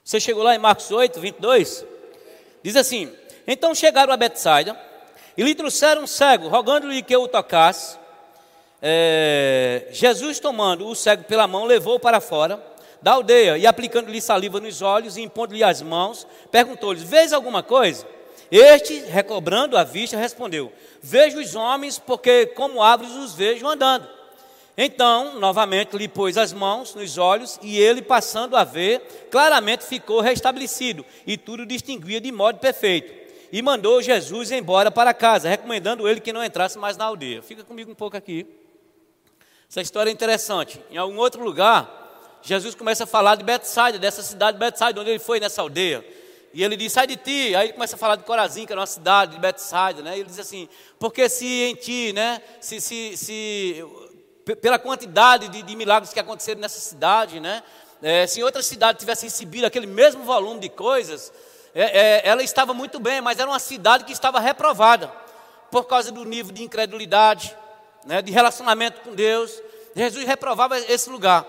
[0.05, 1.85] Você chegou lá em Marcos 8, 22?
[2.63, 3.13] Diz assim:
[3.47, 4.79] Então chegaram a Betsaida
[5.37, 7.97] e lhe trouxeram um cego, rogando-lhe que o tocasse.
[8.81, 12.61] É, Jesus, tomando o cego pela mão, levou-o para fora
[13.01, 18.05] da aldeia e, aplicando-lhe saliva nos olhos e impondo-lhe as mãos, perguntou-lhe: Vês alguma coisa?
[18.51, 24.09] Este, recobrando a vista, respondeu: Vejo os homens, porque como árvores os vejo andando.
[24.77, 30.21] Então, novamente, lhe pôs as mãos nos olhos e ele, passando a ver, claramente ficou
[30.21, 33.13] restabelecido e tudo distinguia de modo perfeito.
[33.53, 37.43] E mandou Jesus embora para casa, recomendando ele que não entrasse mais na aldeia.
[37.43, 38.47] Fica comigo um pouco aqui.
[39.69, 40.81] Essa história é interessante.
[40.91, 45.11] Em algum outro lugar, Jesus começa a falar de Betsaida, dessa cidade de Betsaida, onde
[45.11, 46.03] ele foi nessa aldeia.
[46.55, 47.55] E ele diz, sai de ti.
[47.55, 50.17] Aí ele começa a falar de Corazim, que era uma cidade de Betsaida, né?
[50.17, 50.67] E ele diz assim,
[50.99, 52.41] porque se em ti, né?
[52.61, 53.85] Se, se, se
[54.61, 57.63] pela quantidade de, de, milagres que aconteceram nessa cidade, né?
[58.03, 61.33] É, se outra cidade tivesse recebido aquele mesmo volume de coisas,
[61.75, 65.13] é, é, ela estava muito bem, mas era uma cidade que estava reprovada.
[65.71, 67.57] por causa do nível de incredulidade,
[68.05, 69.63] né, de relacionamento com Deus.
[69.97, 71.47] Jesus reprovava esse lugar.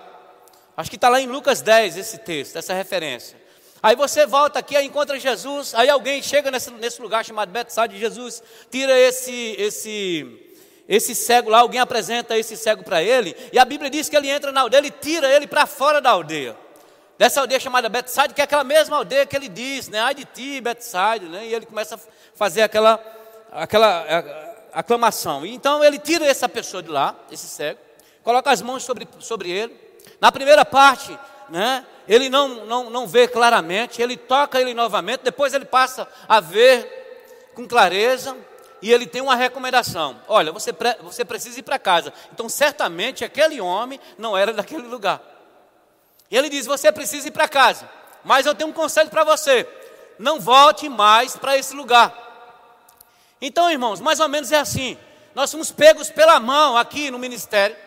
[0.77, 3.37] Acho que está lá em Lucas 10 esse texto, essa referência.
[3.81, 7.93] Aí você volta aqui, aí encontra Jesus, aí alguém chega nesse, nesse lugar chamado Betsaida,
[7.95, 10.52] Jesus tira esse, esse,
[10.87, 14.29] esse cego lá, alguém apresenta esse cego para ele, e a Bíblia diz que ele
[14.29, 16.57] entra na aldeia, ele tira ele para fora da aldeia.
[17.17, 19.99] Dessa aldeia chamada Betsaida, que é aquela mesma aldeia que ele diz, né?
[19.99, 21.45] Ai de ti, Betsaida, né?
[21.45, 21.99] E ele começa a
[22.33, 22.99] fazer aquela,
[23.51, 24.05] aquela
[24.73, 25.45] aclamação.
[25.45, 27.79] Então ele tira essa pessoa de lá, esse cego,
[28.23, 29.73] coloca as mãos sobre, sobre ele.
[30.19, 31.17] Na primeira parte,
[31.49, 36.39] né, ele não, não, não vê claramente, ele toca ele novamente, depois ele passa a
[36.39, 38.35] ver com clareza
[38.83, 42.11] e ele tem uma recomendação: olha, você, você precisa ir para casa.
[42.33, 45.21] Então, certamente aquele homem não era daquele lugar.
[46.29, 47.89] E ele diz: você precisa ir para casa,
[48.25, 49.65] mas eu tenho um conselho para você:
[50.19, 52.13] não volte mais para esse lugar.
[53.41, 54.97] Então, irmãos, mais ou menos é assim.
[55.33, 57.77] Nós somos pegos pela mão aqui no ministério,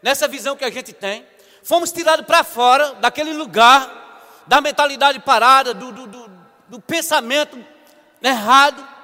[0.00, 1.26] nessa visão que a gente tem.
[1.64, 6.30] Fomos tirados para fora daquele lugar, da mentalidade parada, do, do, do,
[6.68, 7.58] do pensamento
[8.22, 8.97] errado,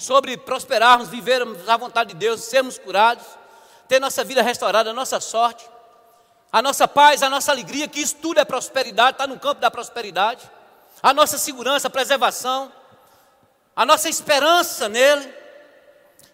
[0.00, 3.24] sobre prosperarmos, vivermos à vontade de Deus, sermos curados,
[3.86, 5.68] ter nossa vida restaurada, a nossa sorte,
[6.50, 9.70] a nossa paz, a nossa alegria, que isso tudo é prosperidade, está no campo da
[9.70, 10.50] prosperidade,
[11.02, 12.72] a nossa segurança, a preservação
[13.74, 15.32] a nossa esperança nele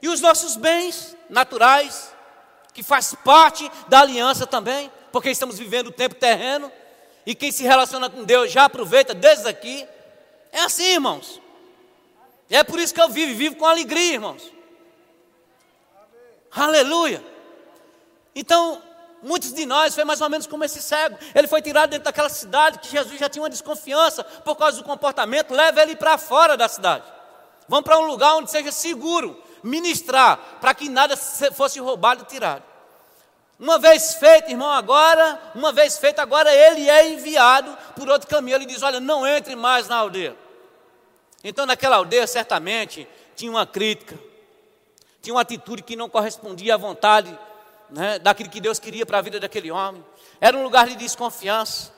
[0.03, 2.13] e os nossos bens naturais,
[2.75, 6.71] que faz parte da aliança também, porque estamos vivendo o tempo terreno
[7.25, 9.87] e quem se relaciona com Deus já aproveita desde aqui.
[10.51, 11.41] É assim, irmãos.
[12.49, 14.53] E é por isso que eu vivo, vivo com alegria, irmãos.
[16.51, 17.23] Aleluia.
[18.35, 18.81] Então,
[19.23, 21.19] muitos de nós foi mais ou menos como esse cego.
[21.35, 24.85] Ele foi tirado dentro daquela cidade que Jesus já tinha uma desconfiança por causa do
[24.85, 27.05] comportamento, leva ele para fora da cidade.
[27.69, 32.63] Vamos para um lugar onde seja seguro ministrar, para que nada fosse roubado e tirado.
[33.59, 38.57] Uma vez feito, irmão, agora, uma vez feito, agora ele é enviado por outro caminho.
[38.57, 40.37] Ele diz: Olha, não entre mais na aldeia.
[41.49, 43.07] Então, naquela aldeia, certamente,
[43.37, 44.19] tinha uma crítica,
[45.23, 47.39] tinha uma atitude que não correspondia à vontade
[47.89, 50.05] né, daquilo que Deus queria para a vida daquele homem.
[50.41, 51.95] Era um lugar de desconfiança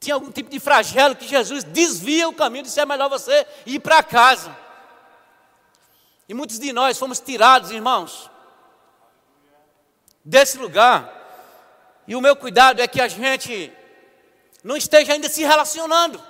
[0.00, 3.80] tinha algum tipo de flagelo que Jesus desvia o caminho, disse: é melhor você ir
[3.80, 4.54] para casa.
[6.28, 8.30] E muitos de nós fomos tirados, irmãos,
[10.22, 11.10] desse lugar.
[12.06, 13.72] E o meu cuidado é que a gente
[14.62, 16.22] não esteja ainda se relacionando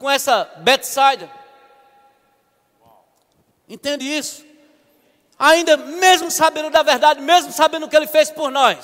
[0.00, 1.30] com essa Bethsaida.
[3.68, 4.44] Entende isso?
[5.38, 8.78] Ainda, mesmo sabendo da verdade, mesmo sabendo o que ele fez por nós,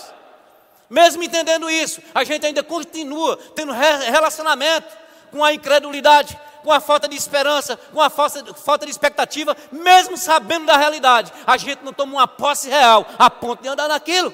[0.88, 4.94] mesmo entendendo isso, a gente ainda continua tendo relacionamento
[5.32, 10.66] com a incredulidade, com a falta de esperança, com a falta de expectativa, mesmo sabendo
[10.66, 11.32] da realidade.
[11.46, 14.32] A gente não toma uma posse real a ponto de andar naquilo.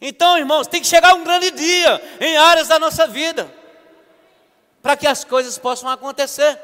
[0.00, 3.59] Então, irmãos, tem que chegar um grande dia em áreas da nossa vida
[4.82, 6.58] para que as coisas possam acontecer.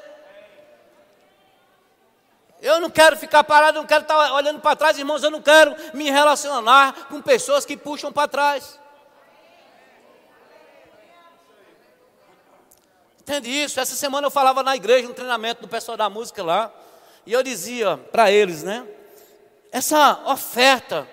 [2.61, 5.74] Eu não quero ficar parado, não quero estar olhando para trás, irmãos, eu não quero
[5.94, 8.81] me relacionar com pessoas que puxam para trás.
[13.20, 13.81] Entende isso?
[13.81, 16.72] Essa semana eu falava na igreja, no treinamento do pessoal da música lá,
[17.26, 18.87] e eu dizia para eles, né?
[19.72, 21.07] Essa oferta,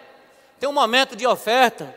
[0.59, 1.93] tem um momento de oferta,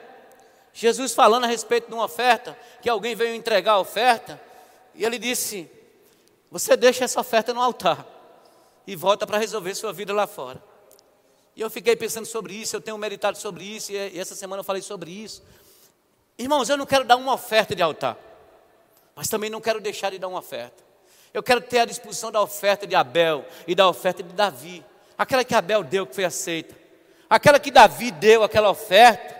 [0.72, 4.40] Jesus falando a respeito de uma oferta, que alguém veio entregar a oferta,
[4.96, 5.70] e ele disse:
[6.50, 8.06] Você deixa essa oferta no altar
[8.86, 10.62] e volta para resolver sua vida lá fora.
[11.54, 14.64] E eu fiquei pensando sobre isso, eu tenho meditado sobre isso, e essa semana eu
[14.64, 15.42] falei sobre isso.
[16.38, 18.16] Irmãos, eu não quero dar uma oferta de altar,
[19.14, 20.84] mas também não quero deixar de dar uma oferta.
[21.32, 24.84] Eu quero ter a disposição da oferta de Abel e da oferta de Davi,
[25.16, 26.74] aquela que Abel deu, que foi aceita,
[27.28, 29.35] aquela que Davi deu, aquela oferta,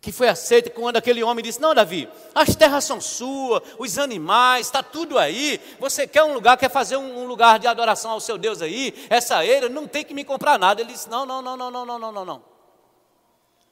[0.00, 4.66] que foi aceita quando aquele homem disse: Não, Davi, as terras são suas, os animais,
[4.66, 5.60] está tudo aí.
[5.80, 8.94] Você quer um lugar, quer fazer um, lugar de adoração ao seu Deus aí?
[9.10, 10.80] Essa eira não tem que me comprar nada.
[10.80, 12.42] Ele disse: Não, não, não, não, não, não, não, não.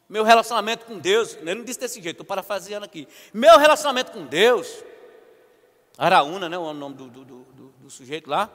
[0.09, 3.09] Meu relacionamento com Deus, ele não disse desse jeito, estou parafraseando aqui.
[3.33, 4.85] Meu relacionamento com Deus,
[5.99, 7.47] Araúna, né, o nome do, do, do,
[7.79, 8.49] do sujeito lá.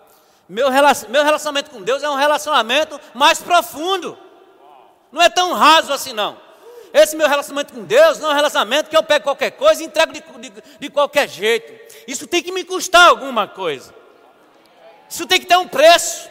[0.48, 0.70] Meu,
[1.10, 4.18] meu relacionamento com Deus é um relacionamento mais profundo.
[5.12, 6.51] Não é tão raso assim, não.
[6.94, 9.86] Esse meu relacionamento com Deus não é um relacionamento que eu pego qualquer coisa e
[9.86, 11.74] entrego de, de, de qualquer jeito.
[12.08, 13.94] Isso tem que me custar alguma coisa.
[15.10, 16.30] Isso tem que ter um preço.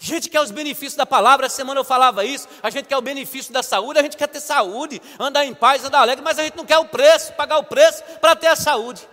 [0.00, 2.46] A gente quer os benefícios da palavra, essa semana eu falava isso.
[2.62, 5.84] A gente quer o benefício da saúde, a gente quer ter saúde, andar em paz,
[5.84, 8.56] andar alegre, mas a gente não quer o preço, pagar o preço para ter a
[8.56, 9.08] saúde.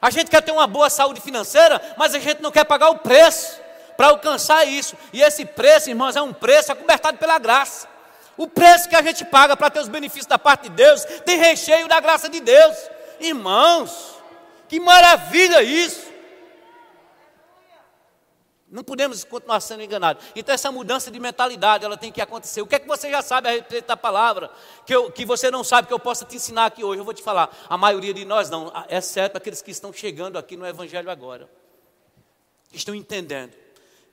[0.00, 2.98] A gente quer ter uma boa saúde financeira, mas a gente não quer pagar o
[2.98, 3.60] preço
[3.96, 4.96] para alcançar isso.
[5.12, 7.88] E esse preço, irmãos, é um preço acobertado pela graça.
[8.38, 11.36] O preço que a gente paga para ter os benefícios da parte de Deus tem
[11.36, 12.76] recheio da graça de Deus.
[13.18, 14.14] Irmãos,
[14.68, 16.06] que maravilha isso!
[18.70, 20.22] Não podemos continuar sendo enganados.
[20.36, 22.60] Então, essa mudança de mentalidade, ela tem que acontecer.
[22.60, 24.50] O que é que você já sabe a respeito da palavra,
[24.84, 27.00] que, eu, que você não sabe, que eu possa te ensinar aqui hoje?
[27.00, 27.50] Eu vou te falar.
[27.68, 31.50] A maioria de nós não, exceto aqueles que estão chegando aqui no Evangelho agora.
[32.70, 33.54] Estão entendendo.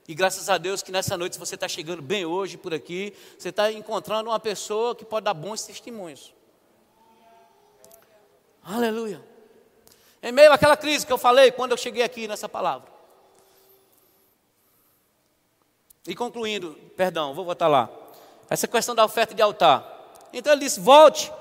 [0.08, 3.48] E graças a Deus que nessa noite, você está chegando bem hoje por aqui, você
[3.48, 6.32] está encontrando uma pessoa que pode dar bons testemunhos.
[8.62, 9.20] Aleluia.
[10.22, 12.88] Em meio àquela crise que eu falei quando eu cheguei aqui nessa palavra.
[16.06, 17.90] E concluindo, perdão, vou voltar lá.
[18.48, 19.84] Essa questão da oferta de altar.
[20.32, 21.32] Então ele disse: volte.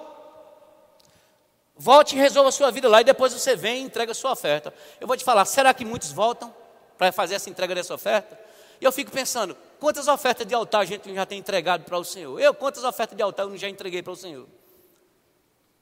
[1.78, 3.02] Volte e resolva a sua vida lá.
[3.02, 4.74] E depois você vem e entrega a sua oferta.
[5.00, 6.54] Eu vou te falar: será que muitos voltam
[6.98, 8.45] para fazer essa entrega dessa oferta?
[8.80, 12.04] E eu fico pensando: quantas ofertas de altar a gente já tem entregado para o
[12.04, 12.40] Senhor?
[12.40, 14.48] Eu, quantas ofertas de altar eu já entreguei para o Senhor?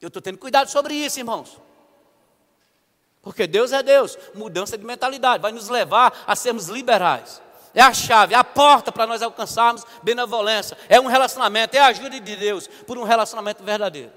[0.01, 1.59] Eu estou tendo cuidado sobre isso, irmãos.
[3.21, 7.41] Porque Deus é Deus, mudança de mentalidade, vai nos levar a sermos liberais
[7.73, 10.77] é a chave, é a porta para nós alcançarmos benevolência.
[10.87, 14.11] É um relacionamento, é a ajuda de Deus por um relacionamento verdadeiro.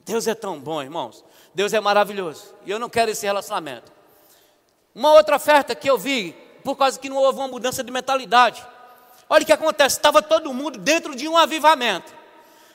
[0.00, 1.24] Deus é tão bom, irmãos.
[1.54, 2.54] Deus é maravilhoso.
[2.64, 3.90] E eu não quero esse relacionamento.
[4.94, 6.36] Uma outra oferta que eu vi,
[6.66, 8.66] por causa que não houve uma mudança de mentalidade.
[9.30, 12.12] Olha o que acontece: estava todo mundo dentro de um avivamento.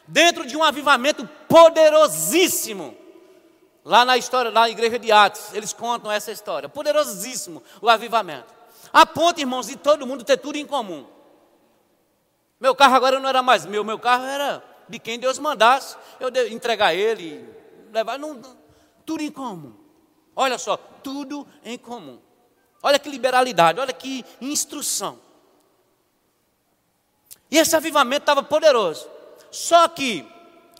[0.07, 2.95] Dentro de um avivamento poderosíssimo.
[3.83, 6.69] Lá na história, na igreja de Atos, eles contam essa história.
[6.69, 8.53] Poderosíssimo o avivamento.
[8.93, 11.05] A ponto, irmãos, de todo mundo ter tudo em comum.
[12.61, 15.97] Meu carro agora não era mais meu, meu carro era de quem Deus mandasse.
[16.17, 17.45] Eu entregar ele,
[17.91, 18.41] levar, não,
[19.05, 19.73] tudo em comum.
[20.33, 22.30] Olha só, tudo em comum.
[22.83, 25.19] Olha que liberalidade, olha que instrução.
[27.49, 29.07] E esse avivamento estava poderoso.
[29.51, 30.25] Só que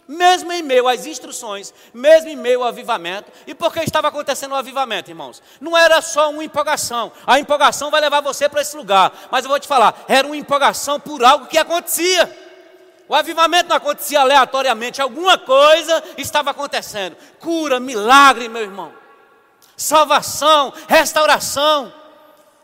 [0.08, 3.32] mesmo em meio às instruções, mesmo em meio ao avivamento.
[3.48, 5.42] E por que estava acontecendo o avivamento, irmãos?
[5.60, 7.12] Não era só uma empolgação.
[7.26, 9.12] A empolgação vai levar você para esse lugar.
[9.32, 12.30] Mas eu vou te falar, era uma empolgação por algo que acontecia.
[13.08, 17.16] O avivamento não acontecia aleatoriamente, alguma coisa estava acontecendo.
[17.40, 19.01] Cura, milagre, meu irmão.
[19.82, 21.92] Salvação, restauração.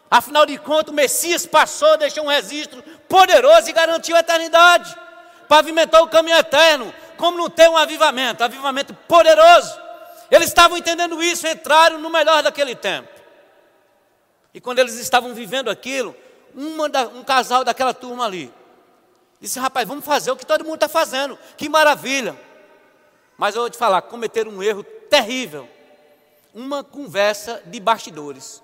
[0.09, 4.95] Afinal de contas, o Messias passou, deixou um registro poderoso e garantiu a eternidade.
[5.47, 9.81] Pavimentou o caminho eterno como não ter um avivamento, avivamento poderoso.
[10.29, 13.09] Eles estavam entendendo isso, entraram no melhor daquele tempo.
[14.53, 16.15] E quando eles estavam vivendo aquilo,
[16.91, 18.53] da, um casal daquela turma ali
[19.41, 22.39] disse: Rapaz, vamos fazer o que todo mundo está fazendo, que maravilha.
[23.39, 25.67] Mas eu vou te falar: cometeram um erro terrível.
[26.57, 28.63] Uma conversa de bastidores.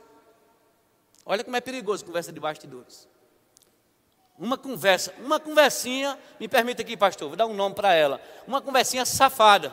[1.24, 3.08] Olha como é perigoso conversa de bastidores.
[4.36, 8.20] Uma conversa, uma conversinha, me permita aqui, pastor, vou dar um nome para ela.
[8.48, 9.72] Uma conversinha safada.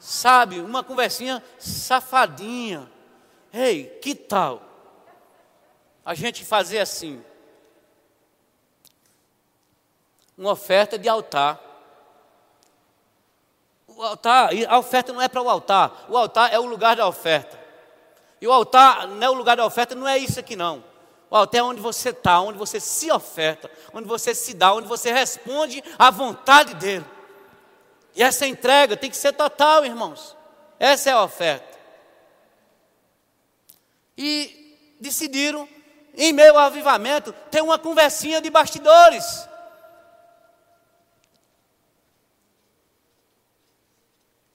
[0.00, 2.90] Sabe, uma conversinha safadinha.
[3.52, 4.60] Ei, que tal?
[6.04, 7.24] A gente fazer assim.
[10.36, 11.60] Uma oferta de altar.
[14.02, 16.06] O altar, a oferta não é para o altar.
[16.08, 17.56] O altar é o lugar da oferta.
[18.40, 20.82] E o altar não é o lugar da oferta, não é isso aqui não
[21.40, 25.82] até onde você está, onde você se oferta, onde você se dá, onde você responde
[25.98, 27.06] à vontade dele.
[28.14, 30.36] E essa entrega tem que ser total, irmãos.
[30.78, 31.78] Essa é a oferta.
[34.18, 35.66] E decidiram,
[36.14, 39.48] em meio ao avivamento, ter uma conversinha de bastidores.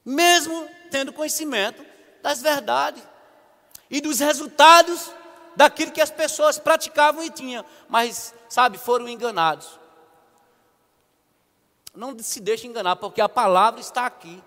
[0.09, 1.85] Mesmo tendo conhecimento
[2.23, 3.03] das verdades
[3.89, 5.11] e dos resultados
[5.53, 9.77] daquilo que as pessoas praticavam e tinham, mas, sabe, foram enganados.
[11.93, 14.41] Não se deixe enganar, porque a palavra está aqui.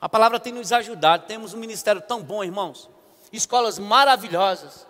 [0.00, 1.26] A palavra tem nos ajudado.
[1.26, 2.88] Temos um ministério tão bom, irmãos.
[3.32, 4.86] Escolas maravilhosas.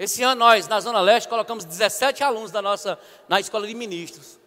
[0.00, 2.98] Esse ano nós, na Zona Leste, colocamos 17 alunos da nossa,
[3.28, 4.40] na escola de ministros.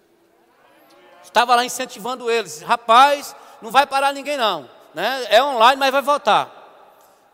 [1.24, 2.62] Estava lá incentivando eles.
[2.62, 3.34] Rapaz,
[3.66, 4.70] não vai parar ninguém não.
[4.94, 5.26] Né?
[5.30, 6.52] É online, mas vai voltar.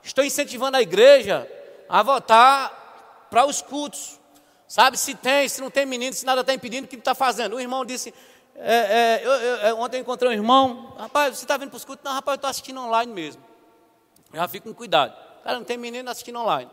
[0.02, 1.48] Estou incentivando a igreja
[1.88, 4.20] a voltar para os cultos.
[4.68, 7.58] Sabe, se tem, se não tem menino, se nada está impedindo, o que está fazendo?
[7.58, 8.14] O irmão disse,
[8.56, 11.78] é, é, eu, eu, é, ontem eu encontrei um irmão, rapaz, você está vindo para
[11.78, 12.04] os cultos?
[12.06, 13.44] Não, rapaz, eu estou assistindo online mesmo.
[14.34, 15.14] Já fico com cuidado.
[15.44, 16.72] Cara, não tem menino assistindo online.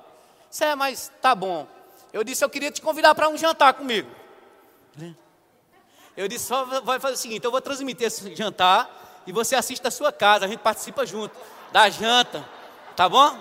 [0.49, 1.67] Isso é, mas tá bom.
[2.13, 4.09] Eu disse, eu queria te convidar para um jantar comigo.
[6.17, 8.98] Eu disse, só vai fazer o seguinte, eu vou transmitir esse jantar
[9.29, 11.37] e você assiste da sua casa, a gente participa junto
[11.71, 12.43] da janta,
[12.97, 13.39] tá bom?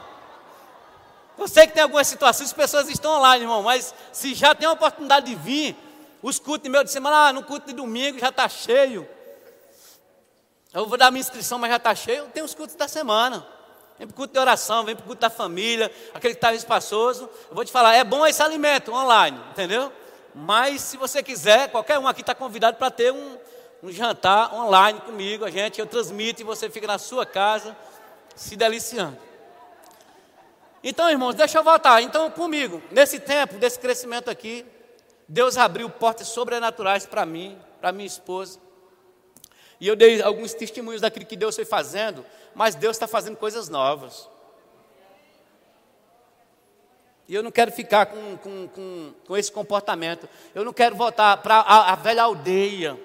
[1.37, 4.67] Eu sei que tem algumas situações, as pessoas estão online, irmão, mas se já tem
[4.67, 5.77] a oportunidade de vir,
[6.21, 9.07] os cultos de meio de semana, ah, no culto de domingo já está cheio.
[10.73, 12.25] Eu vou dar minha inscrição, mas já está cheio.
[12.33, 13.47] Tenho os cultos da semana.
[13.97, 16.53] Vem para o culto de oração, vem para o culto da família, aquele que está
[16.53, 17.29] espaçoso.
[17.49, 19.93] Eu vou te falar, é bom esse alimento online, entendeu?
[20.35, 23.37] Mas se você quiser, qualquer um aqui está convidado para ter um,
[23.81, 27.75] um jantar online comigo, a gente, eu transmito e você fica na sua casa
[28.35, 29.17] se deliciando.
[30.83, 32.01] Então, irmãos, deixa eu voltar.
[32.01, 34.65] Então, comigo, nesse tempo, desse crescimento aqui,
[35.27, 38.59] Deus abriu portas sobrenaturais para mim, para minha esposa.
[39.79, 42.25] E eu dei alguns testemunhos daquilo que Deus foi fazendo,
[42.55, 44.27] mas Deus está fazendo coisas novas.
[47.27, 50.29] E eu não quero ficar com, com, com, com esse comportamento.
[50.55, 52.97] Eu não quero voltar para a, a velha aldeia.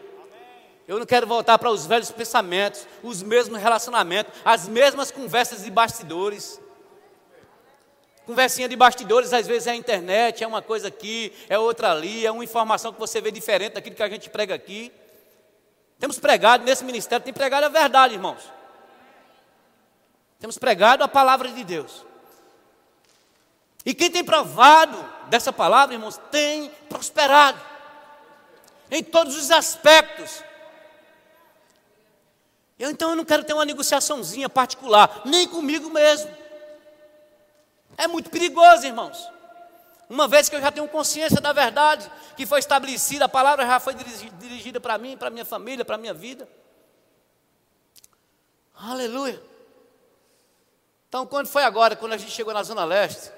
[0.86, 5.70] Eu não quero voltar para os velhos pensamentos, os mesmos relacionamentos, as mesmas conversas de
[5.70, 6.60] bastidores.
[8.26, 12.24] Conversinha de bastidores, às vezes é a internet, é uma coisa aqui, é outra ali,
[12.26, 14.92] é uma informação que você vê diferente daquilo que a gente prega aqui.
[15.98, 18.42] Temos pregado nesse ministério, tem pregado a verdade, irmãos.
[20.40, 22.04] Temos pregado a palavra de Deus.
[23.84, 27.60] E quem tem provado dessa palavra, irmãos, tem prosperado
[28.90, 30.42] em todos os aspectos.
[32.82, 36.28] Eu então eu não quero ter uma negociaçãozinha particular, nem comigo mesmo.
[37.96, 39.16] É muito perigoso, irmãos.
[40.10, 43.78] Uma vez que eu já tenho consciência da verdade, que foi estabelecida, a palavra já
[43.78, 46.48] foi dirigida para mim, para minha família, para minha vida.
[48.74, 49.40] Aleluia.
[51.08, 53.30] Então, quando foi agora, quando a gente chegou na Zona Leste,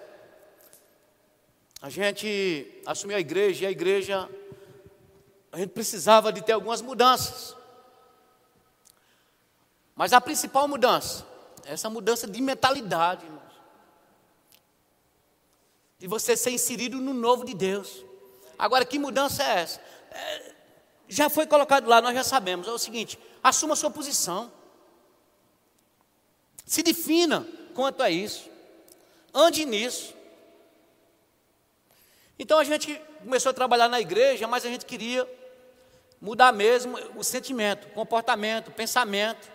[1.82, 4.26] a gente assumiu a igreja e a igreja,
[5.52, 7.54] a gente precisava de ter algumas mudanças.
[9.94, 11.26] Mas a principal mudança,
[11.64, 13.44] essa mudança de mentalidade, irmãos
[16.04, 18.04] de você ser inserido no novo de Deus.
[18.58, 19.80] Agora, que mudança é essa?
[20.10, 20.52] É,
[21.08, 22.68] já foi colocado lá, nós já sabemos.
[22.68, 24.52] É o seguinte: assuma a sua posição.
[26.66, 28.50] Se defina quanto a isso.
[29.32, 30.12] Ande nisso.
[32.38, 35.26] Então a gente começou a trabalhar na igreja, mas a gente queria
[36.20, 39.53] mudar mesmo o sentimento, comportamento, pensamento.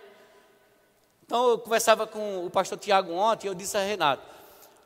[1.30, 4.20] Então eu conversava com o pastor Tiago ontem, e eu disse a Renato,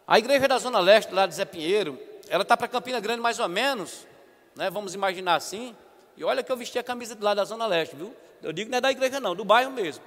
[0.07, 3.39] a igreja da Zona Leste, lá de Zé Pinheiro, ela está para Campina Grande mais
[3.39, 4.07] ou menos,
[4.55, 5.75] né, vamos imaginar assim.
[6.19, 8.15] E olha que eu vesti a camisa lá da Zona Leste, viu?
[8.43, 10.05] Eu digo não é da igreja não, do bairro mesmo.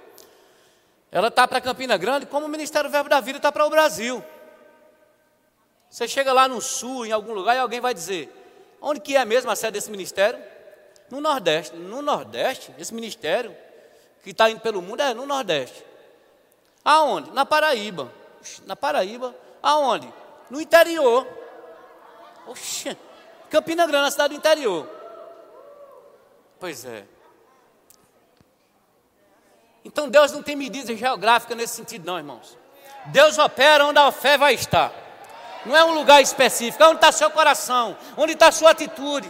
[1.11, 4.23] Ela está para Campina Grande como o Ministério Verbo da Vida está para o Brasil.
[5.89, 8.31] Você chega lá no sul, em algum lugar, e alguém vai dizer,
[8.79, 10.39] onde que é mesmo a sede desse ministério?
[11.09, 11.75] No Nordeste.
[11.75, 13.57] No Nordeste, esse ministério
[14.23, 15.86] que está indo pelo mundo é no Nordeste.
[16.88, 17.31] Aonde?
[17.31, 18.09] Na Paraíba.
[18.65, 20.07] Na Paraíba, Aonde?
[20.49, 21.27] No interior.
[22.47, 22.97] Oxe,
[23.49, 24.89] Campina Grande, na cidade do interior.
[26.57, 27.03] Pois é.
[29.83, 32.57] Então Deus não tem medida geográfica nesse sentido, não, irmãos.
[33.07, 34.93] Deus opera onde a fé vai estar.
[35.65, 39.29] Não é um lugar específico, é onde está seu coração, onde está sua atitude,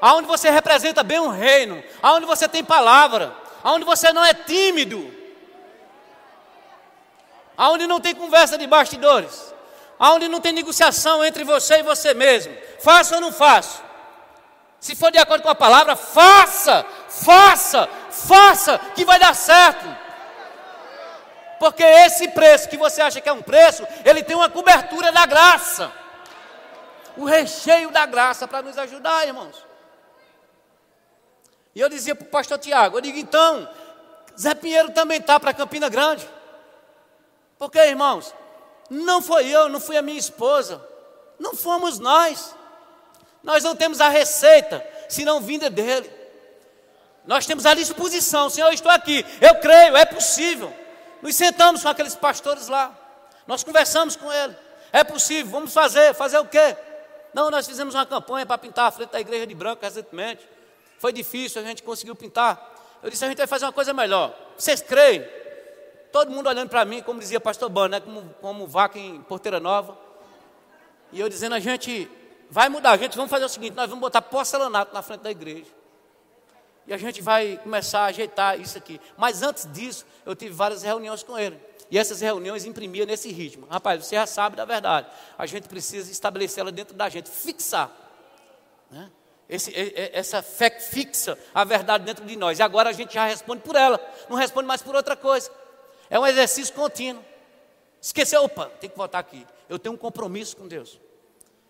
[0.00, 5.22] aonde você representa bem o reino, aonde você tem palavra, aonde você não é tímido
[7.56, 9.54] aonde não tem conversa de bastidores,
[9.98, 12.54] aonde não tem negociação entre você e você mesmo.
[12.80, 13.82] Faça ou não faça?
[14.80, 19.86] Se for de acordo com a palavra, faça, faça, faça, que vai dar certo.
[21.58, 25.24] Porque esse preço que você acha que é um preço, ele tem uma cobertura da
[25.24, 25.90] graça.
[27.16, 29.64] O recheio da graça para nos ajudar, irmãos.
[31.74, 33.68] E eu dizia para o pastor Tiago, eu digo, então,
[34.38, 36.28] Zé Pinheiro também está para Campina Grande.
[37.58, 38.34] Porque, irmãos,
[38.90, 40.84] não foi eu, não foi a minha esposa,
[41.38, 42.54] não fomos nós.
[43.42, 46.10] Nós não temos a receita, senão vinda dele.
[47.26, 50.72] Nós temos a disposição, Senhor, eu estou aqui, eu creio, é possível.
[51.22, 52.94] Nos sentamos com aqueles pastores lá,
[53.46, 54.54] nós conversamos com ele.
[54.92, 56.76] É possível, vamos fazer, fazer o quê?
[57.32, 60.46] Não, nós fizemos uma campanha para pintar a frente da igreja de branco recentemente.
[60.98, 62.72] Foi difícil, a gente conseguiu pintar.
[63.02, 64.32] Eu disse, a gente vai fazer uma coisa melhor.
[64.56, 65.26] Vocês creem?
[66.14, 67.98] Todo mundo olhando para mim, como dizia pastor Bano, né?
[67.98, 69.98] como, como vaca em porteira nova.
[71.10, 72.08] E eu dizendo, a gente
[72.48, 75.30] vai mudar, a gente vamos fazer o seguinte, nós vamos botar porcelanato na frente da
[75.32, 75.66] igreja.
[76.86, 79.00] E a gente vai começar a ajeitar isso aqui.
[79.16, 81.58] Mas antes disso, eu tive várias reuniões com ele.
[81.90, 83.66] E essas reuniões imprimia nesse ritmo.
[83.68, 85.08] Rapaz, você já sabe da verdade.
[85.36, 87.90] A gente precisa estabelecê-la dentro da gente, fixar.
[88.88, 89.10] Né?
[89.48, 89.72] Esse,
[90.12, 92.60] essa fé fixa a verdade dentro de nós.
[92.60, 93.98] E agora a gente já responde por ela,
[94.30, 95.50] não responde mais por outra coisa.
[96.10, 97.24] É um exercício contínuo.
[98.00, 99.46] Esqueceu, opa, tem que voltar aqui.
[99.68, 101.00] Eu tenho um compromisso com Deus.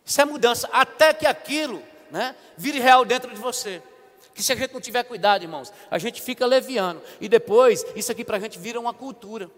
[0.04, 3.82] Isso é mudança, até que aquilo né, vire real dentro de você.
[4.34, 7.00] Que se a gente não tiver cuidado, irmãos, a gente fica leviano.
[7.20, 9.48] E depois, isso aqui para a gente vira uma cultura.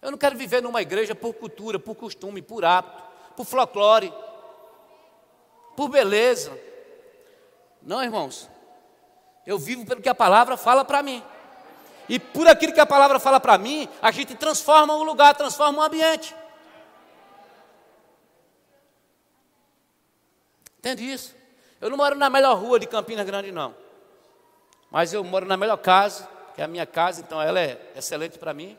[0.00, 3.02] Eu não quero viver numa igreja por cultura, por costume, por hábito,
[3.36, 4.12] por folclore,
[5.76, 6.56] por beleza.
[7.82, 8.48] Não, irmãos.
[9.46, 11.22] Eu vivo pelo que a palavra fala para mim.
[12.08, 15.78] E por aquilo que a palavra fala para mim, a gente transforma um lugar, transforma
[15.78, 16.34] um ambiente.
[20.78, 21.34] Entende isso?
[21.80, 23.74] Eu não moro na melhor rua de Campina Grande, não.
[24.90, 28.38] Mas eu moro na melhor casa, que é a minha casa, então ela é excelente
[28.38, 28.78] para mim.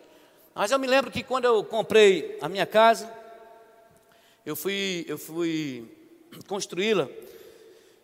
[0.54, 3.12] Mas eu me lembro que quando eu comprei a minha casa,
[4.46, 5.92] eu fui, eu fui
[6.48, 7.10] construí-la,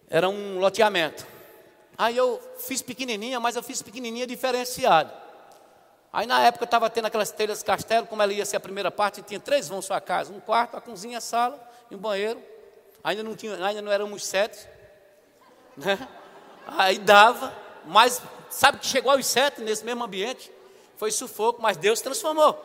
[0.10, 1.26] era um loteamento.
[1.98, 5.14] Aí eu fiz pequenininha, mas eu fiz pequenininha diferenciada.
[6.14, 9.22] Aí na época estava tendo aquelas telhas castelo, como ela ia ser a primeira parte,
[9.22, 12.42] tinha três vãos sua casa, um quarto, a cozinha, a sala e um banheiro.
[13.04, 14.68] Ainda não tinha, ainda não éramos sete,
[15.78, 16.08] né?
[16.68, 20.52] Aí dava, mas sabe que chegou aos sete nesse mesmo ambiente?
[20.98, 22.60] Foi sufoco, mas Deus transformou.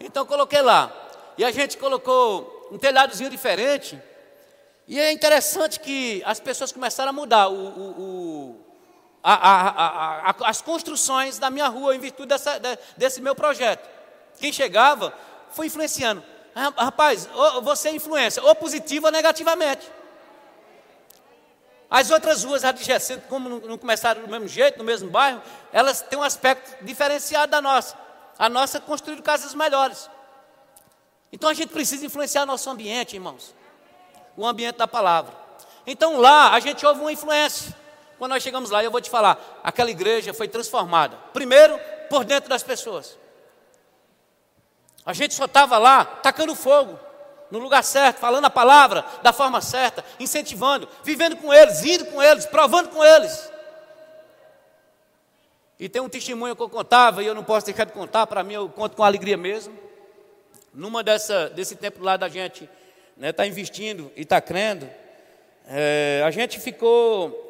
[0.00, 0.92] Então coloquei lá.
[1.36, 4.00] E a gente colocou um telhadozinho diferente.
[4.88, 8.60] E é interessante que as pessoas começaram a mudar o, o, o
[9.22, 12.58] a, a, a, as construções da minha rua em virtude dessa,
[12.96, 13.86] desse meu projeto.
[14.40, 15.12] Quem chegava
[15.50, 16.24] foi influenciando.
[16.54, 17.28] Ah, rapaz,
[17.62, 19.86] você é influência, ou positiva ou negativamente.
[21.90, 26.18] As outras ruas adjacentes, como não começaram do mesmo jeito, no mesmo bairro, elas têm
[26.18, 27.94] um aspecto diferenciado da nossa.
[28.38, 30.08] A nossa é construir casas melhores.
[31.30, 33.57] Então a gente precisa influenciar nosso ambiente, irmãos.
[34.38, 35.34] O ambiente da palavra.
[35.84, 37.74] Então lá a gente ouve uma influência.
[38.16, 41.16] Quando nós chegamos lá, eu vou te falar, aquela igreja foi transformada.
[41.32, 41.76] Primeiro,
[42.08, 43.18] por dentro das pessoas.
[45.04, 47.00] A gente só estava lá tacando fogo
[47.50, 52.22] no lugar certo, falando a palavra da forma certa, incentivando, vivendo com eles, indo com
[52.22, 53.50] eles, provando com eles.
[55.80, 58.44] E tem um testemunho que eu contava, e eu não posso deixar de contar, para
[58.44, 59.76] mim eu conto com alegria mesmo.
[60.72, 62.70] Numa dessa, desse tempo lá da gente
[63.18, 64.88] estar né, tá investindo e está crendo,
[65.66, 67.46] é, a gente ficou.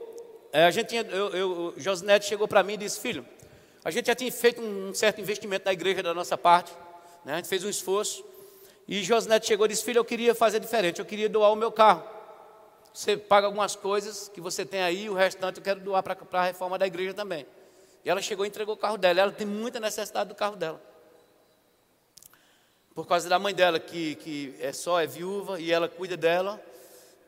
[0.50, 3.24] É, a gente tinha, eu, eu, Josinete chegou para mim e disse: Filho,
[3.84, 6.72] a gente já tinha feito um certo investimento na igreja da nossa parte,
[7.24, 8.24] né, a gente fez um esforço.
[8.86, 11.70] E Josnete chegou e disse: Filho, eu queria fazer diferente, eu queria doar o meu
[11.70, 12.02] carro.
[12.92, 16.44] Você paga algumas coisas que você tem aí, o restante eu quero doar para a
[16.44, 17.46] reforma da igreja também.
[18.04, 19.20] E ela chegou e entregou o carro dela.
[19.20, 20.82] Ela tem muita necessidade do carro dela.
[22.98, 26.60] Por causa da mãe dela, que, que é só, é viúva, e ela cuida dela.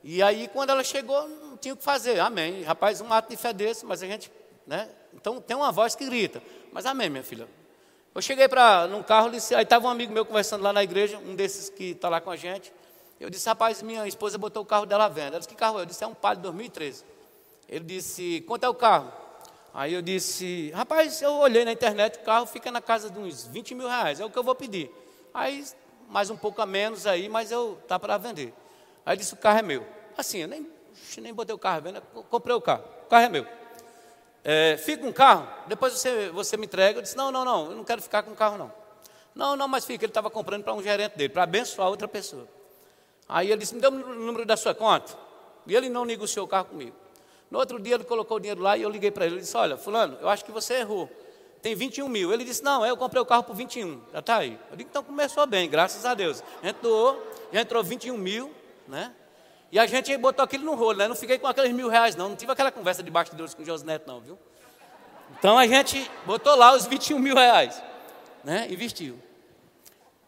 [0.02, 2.18] E aí, quando ela chegou, não tinha o que fazer.
[2.18, 2.64] Amém.
[2.64, 4.32] Rapaz, um ato de fé desse, mas a gente.
[4.66, 4.88] Né?
[5.14, 6.42] Então, tem uma voz que grita.
[6.72, 7.46] Mas amém, minha filha.
[8.12, 11.18] Eu cheguei para num carro, disse, aí estava um amigo meu conversando lá na igreja,
[11.18, 12.72] um desses que está lá com a gente.
[13.20, 15.28] Eu disse, rapaz, minha esposa botou o carro dela à venda.
[15.28, 15.82] Ela disse, que carro é?
[15.82, 17.04] Eu disse, é um Palio 2013.
[17.68, 19.12] Ele disse, quanto é o carro?
[19.72, 23.46] Aí eu disse, rapaz, eu olhei na internet, o carro fica na casa de uns
[23.46, 24.90] 20 mil reais, é o que eu vou pedir.
[25.32, 25.64] Aí,
[26.08, 28.52] mais um pouco a menos aí, mas eu tá para vender.
[29.04, 29.86] Aí disse, o carro é meu.
[30.16, 30.66] Assim, eu nem,
[31.18, 33.60] nem botei o carro à venda, comprei o carro, o carro é meu
[34.44, 36.98] é, fica um carro, depois você, você me entrega.
[36.98, 38.72] Eu disse, não, não, não, eu não quero ficar com o carro, não.
[39.34, 42.48] Não, não, mas fica, ele estava comprando para um gerente dele, para abençoar outra pessoa.
[43.28, 45.16] Aí ele disse, me dê o número da sua conta.
[45.66, 46.96] E ele não negociou o carro comigo.
[47.50, 49.36] No outro dia ele colocou o dinheiro lá e eu liguei para ele.
[49.36, 51.08] Ele disse, olha, fulano, eu acho que você errou.
[51.62, 52.32] Tem 21 mil.
[52.32, 54.00] Ele disse, não, eu comprei o carro por 21.
[54.12, 54.58] Já está aí.
[54.70, 56.42] Eu digo, então começou bem, graças a Deus.
[56.62, 58.52] A gente doou, já entrou 21 mil,
[58.88, 59.12] né?
[59.72, 61.06] E a gente botou aquilo no rolo, né?
[61.06, 62.30] Não fiquei com aqueles mil reais, não.
[62.30, 64.38] Não tive aquela conversa de bastidores com o Josneto, não, viu?
[65.38, 67.80] Então a gente botou lá os 21 mil reais,
[68.42, 68.66] né?
[68.70, 69.18] Investiu.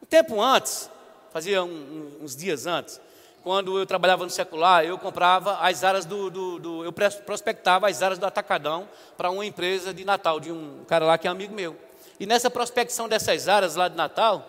[0.00, 0.88] Um tempo antes,
[1.30, 3.00] fazia um, uns dias antes,
[3.42, 8.02] quando eu trabalhava no secular, eu comprava as áreas do, do, do eu prospectava as
[8.02, 11.54] áreas do Atacadão para uma empresa de Natal, de um cara lá que é amigo
[11.54, 11.76] meu.
[12.20, 14.48] E nessa prospecção dessas áreas lá de Natal,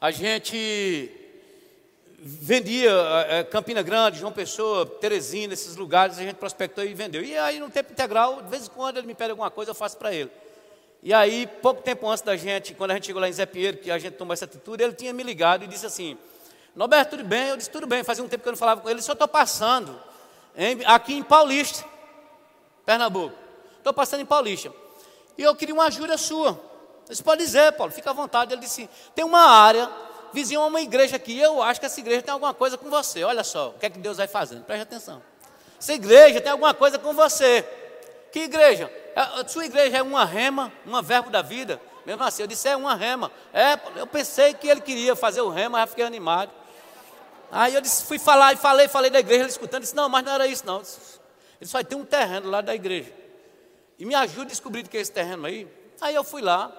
[0.00, 1.10] a gente
[2.18, 2.90] vendia
[3.28, 7.22] é, Campina Grande, João Pessoa, Teresina, esses lugares, a gente prospectou e vendeu.
[7.22, 9.74] E aí, no tempo integral, de vez em quando ele me pede alguma coisa, eu
[9.74, 10.30] faço para ele.
[11.02, 13.76] E aí, pouco tempo antes da gente, quando a gente chegou lá em Zé Pinheiro,
[13.76, 16.16] que a gente tomou essa atitude, ele tinha me ligado e disse assim:
[16.74, 17.48] Norberto, tudo bem?
[17.48, 18.02] Eu disse: tudo bem.
[18.02, 20.00] Fazia um tempo que eu não falava com ele, só estou passando
[20.56, 21.84] em, aqui em Paulista,
[22.84, 23.36] Pernambuco.
[23.78, 24.72] Estou passando em Paulista.
[25.36, 26.58] E eu queria uma ajuda sua.
[27.06, 28.52] Você pode dizer, Paulo, fica à vontade.
[28.54, 29.90] Ele disse: tem uma área,
[30.32, 31.38] vizinho a uma igreja aqui.
[31.38, 33.22] Eu acho que essa igreja tem alguma coisa com você.
[33.24, 34.64] Olha só, o que é que Deus vai fazendo.
[34.64, 35.22] Preste atenção.
[35.78, 37.66] Essa igreja tem alguma coisa com você.
[38.30, 38.90] Que igreja?
[39.14, 41.80] A sua igreja é uma rema, uma verbo da vida.
[42.06, 43.30] Mesmo assim, eu disse, é uma rema.
[43.52, 46.50] É, eu pensei que ele queria fazer o rema, já fiquei animado.
[47.54, 50.24] Aí eu disse, fui falar e falei, falei da igreja, ele escutando, disse, não, mas
[50.24, 50.80] não era isso não.
[51.60, 53.12] Ele só tem um terreno lá da igreja.
[53.98, 55.68] E me ajuda a descobrir o que é esse terreno aí.
[56.00, 56.72] Aí eu fui lá,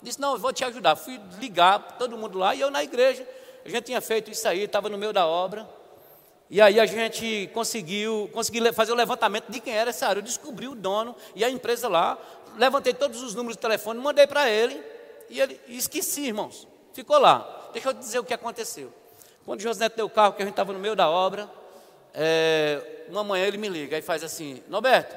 [0.00, 0.94] disse, não, eu vou te ajudar.
[0.94, 3.26] Fui ligar todo mundo lá e eu na igreja.
[3.64, 5.68] A gente tinha feito isso aí, estava no meio da obra.
[6.48, 10.20] E aí a gente conseguiu, conseguiu fazer o levantamento de quem era essa área.
[10.20, 12.16] Eu descobri o dono e a empresa lá
[12.56, 14.80] levantei todos os números de telefone, mandei para ele,
[15.28, 16.68] e ele e esqueci, irmãos.
[16.92, 17.68] Ficou lá.
[17.72, 18.99] Deixa eu dizer o que aconteceu.
[19.50, 21.50] Quando o José deu o carro, que a gente estava no meio da obra,
[22.14, 25.12] é, uma manhã ele me liga e faz assim, Norberto,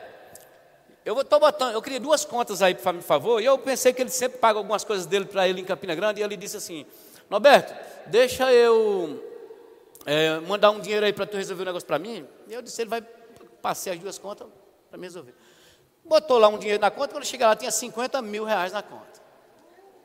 [1.06, 4.10] eu estou botando, eu queria duas contas aí, por favor, e eu pensei que ele
[4.10, 6.84] sempre paga algumas coisas dele para ele em Campina Grande, e ele disse assim,
[7.30, 7.76] Norberto,
[8.08, 9.24] deixa eu
[10.04, 12.28] é, mandar um dinheiro aí para tu resolver o um negócio para mim.
[12.48, 13.04] E eu disse, ele vai
[13.62, 14.48] passar as duas contas
[14.90, 15.36] para me resolver.
[16.04, 19.22] Botou lá um dinheiro na conta, quando cheguei lá tinha 50 mil reais na conta.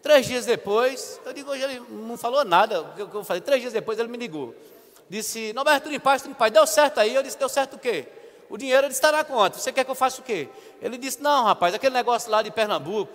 [0.08, 3.60] Três dias depois, eu digo, hoje ele não falou nada, o que eu falei, três
[3.60, 4.54] dias depois ele me ligou.
[5.06, 7.14] Disse, Norberto, tudo em paz, tudo em paz, deu certo aí?
[7.14, 8.06] Eu disse, deu certo o quê?
[8.48, 10.48] O dinheiro ele está na conta, você quer que eu faça o quê?
[10.80, 13.12] Ele disse, não rapaz, aquele negócio lá de Pernambuco,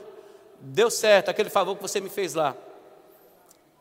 [0.60, 2.56] deu certo, aquele favor que você me fez lá.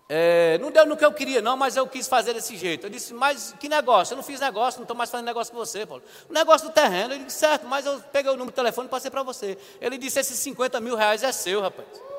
[0.08, 2.86] É, não deu no que eu queria, não, mas eu quis fazer desse jeito.
[2.86, 4.14] Eu disse, mas que negócio?
[4.14, 6.02] Eu não fiz negócio, não estou mais fazendo negócio com você, Paulo.
[6.30, 8.90] O negócio do terreno, ele disse, certo, mas eu peguei o número do telefone e
[8.90, 9.58] passei para você.
[9.82, 12.11] Ele disse, esses 50 mil reais é seu, rapaz.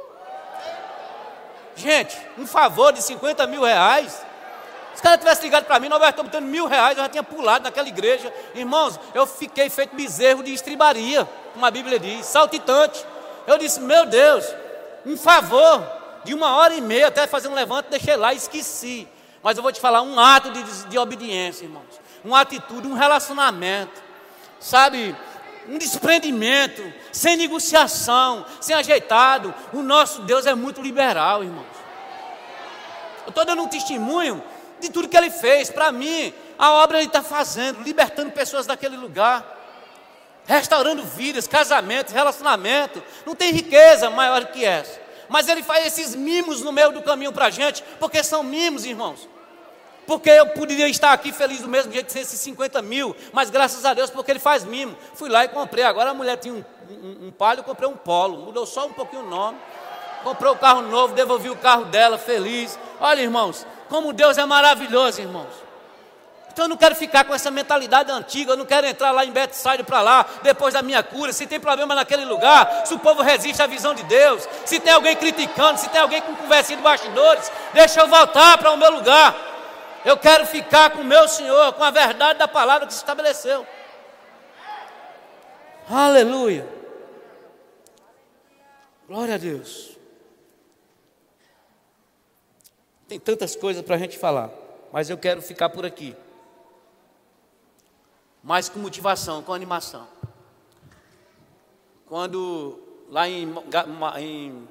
[1.75, 4.13] Gente, um favor de 50 mil reais.
[4.93, 7.23] Se o cara tivesse ligado para mim, não estou botando mil reais, eu já tinha
[7.23, 8.31] pulado naquela igreja.
[8.53, 13.03] Irmãos, eu fiquei feito bezerro de estribaria, como a Bíblia diz, saltitante.
[13.47, 14.45] Eu disse, meu Deus,
[15.05, 15.83] um favor
[16.23, 19.07] de uma hora e meia até fazer um levante, deixei lá e esqueci.
[19.41, 22.01] Mas eu vou te falar um ato de, de obediência, irmãos.
[22.23, 24.01] Uma atitude, um relacionamento.
[24.59, 25.13] Sabe?
[25.67, 29.53] Um desprendimento, sem negociação, sem ajeitado.
[29.71, 31.65] O nosso Deus é muito liberal, irmãos.
[33.23, 34.43] Eu estou dando um testemunho
[34.79, 35.69] de tudo que ele fez.
[35.69, 39.45] Para mim, a obra ele está fazendo, libertando pessoas daquele lugar,
[40.45, 43.01] restaurando vidas, casamentos, relacionamento.
[43.25, 45.01] Não tem riqueza maior que essa.
[45.29, 48.85] Mas ele faz esses mimos no meio do caminho para a gente, porque são mimos,
[48.85, 49.27] irmãos.
[50.05, 53.85] Porque eu poderia estar aqui feliz do mesmo jeito sem esses 50 mil, mas graças
[53.85, 54.97] a Deus, porque ele faz mimo.
[55.13, 55.83] Fui lá e comprei.
[55.83, 58.37] Agora a mulher tinha um, um, um palio, comprei um polo.
[58.37, 59.57] Mudou só um pouquinho o nome.
[60.23, 62.79] Comprei o um carro novo, devolvi o carro dela, feliz.
[62.99, 65.63] Olha, irmãos, como Deus é maravilhoso, irmãos.
[66.53, 69.31] Então eu não quero ficar com essa mentalidade antiga, eu não quero entrar lá em
[69.31, 73.23] Bethsaida para lá, depois da minha cura, se tem problema naquele lugar, se o povo
[73.23, 76.83] resiste à visão de Deus, se tem alguém criticando, se tem alguém com conversinha de
[76.83, 79.52] bastidores, deixa eu voltar para o meu lugar.
[80.05, 83.65] Eu quero ficar com o meu Senhor, com a verdade da palavra que se estabeleceu.
[85.89, 86.67] Aleluia.
[89.07, 89.97] Glória a Deus.
[93.07, 94.49] Tem tantas coisas para a gente falar,
[94.91, 96.15] mas eu quero ficar por aqui
[98.43, 100.05] mas com motivação, com animação.
[102.05, 102.77] Quando
[103.09, 103.47] lá em,
[104.19, 104.67] em,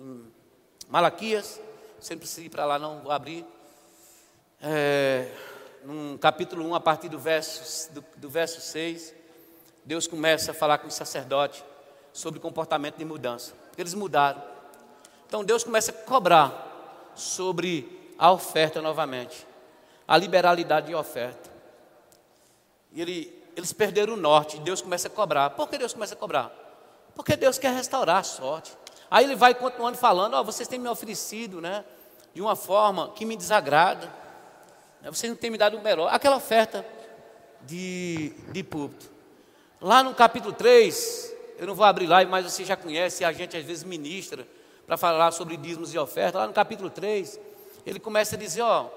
[0.00, 0.32] em
[0.88, 1.60] Malaquias,
[2.00, 3.44] sempre precisa ir para lá, não vou abrir.
[4.60, 5.28] É,
[5.84, 9.14] no capítulo 1, a partir do verso, do, do verso 6,
[9.84, 11.62] Deus começa a falar com o sacerdote
[12.12, 13.52] sobre comportamento de mudança.
[13.76, 14.42] Eles mudaram.
[15.26, 19.46] Então Deus começa a cobrar sobre a oferta novamente.
[20.08, 21.50] A liberalidade de oferta.
[22.92, 25.50] E ele, eles perderam o norte, Deus começa a cobrar.
[25.50, 26.50] Por que Deus começa a cobrar?
[27.14, 28.76] Porque Deus quer restaurar a sorte.
[29.10, 31.84] Aí ele vai continuando falando: Ó, oh, vocês têm me oferecido, né?
[32.34, 34.25] De uma forma que me desagrada.
[35.10, 36.12] Vocês não têm me dado o melhor.
[36.12, 36.84] Aquela oferta
[37.62, 39.10] de, de púlpito.
[39.80, 43.56] Lá no capítulo 3, eu não vou abrir lá, mas você já conhece, a gente
[43.56, 44.46] às vezes ministra
[44.86, 46.40] para falar sobre dízimos e ofertas.
[46.40, 47.38] Lá no capítulo 3,
[47.84, 48.88] ele começa a dizer: Ó,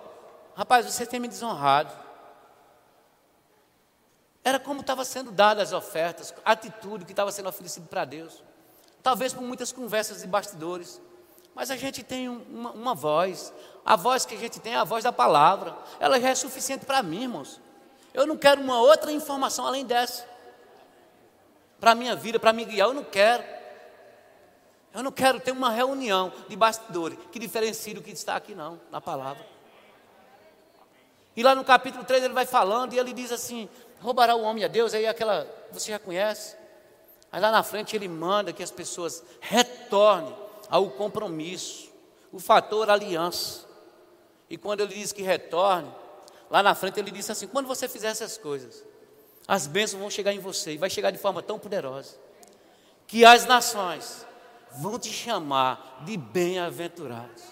[0.56, 1.94] rapaz, vocês têm me desonrado.
[4.44, 8.42] Era como estava sendo dadas as ofertas, a atitude que estava sendo oferecido para Deus.
[9.04, 11.02] Talvez por muitas conversas de bastidores.
[11.54, 13.54] Mas a gente tem uma, uma, voz.
[13.90, 15.76] A voz que a gente tem é a voz da palavra.
[16.00, 17.60] Ela já é suficiente para mim, irmãos.
[18.14, 20.30] Eu não quero uma outra informação além dessa.
[21.80, 23.44] Para a minha vida, para me guiar, eu não quero.
[24.94, 28.80] Eu não quero ter uma reunião de bastidores que diferencie do que está aqui, não,
[28.92, 29.44] na palavra.
[31.36, 33.68] E lá no capítulo 3 ele vai falando e ele diz assim:
[34.00, 36.56] roubará o homem a Deus, aí aquela, você já conhece.
[37.32, 40.36] Mas lá na frente ele manda que as pessoas retornem
[40.70, 41.92] ao compromisso,
[42.32, 43.69] o fator aliança.
[44.50, 45.92] E quando ele diz que retorne,
[46.50, 48.84] lá na frente ele disse assim: quando você fizer essas coisas,
[49.48, 52.18] as bênçãos vão chegar em você e vai chegar de forma tão poderosa
[53.08, 54.26] que as nações
[54.78, 57.44] vão te chamar de bem-aventurados.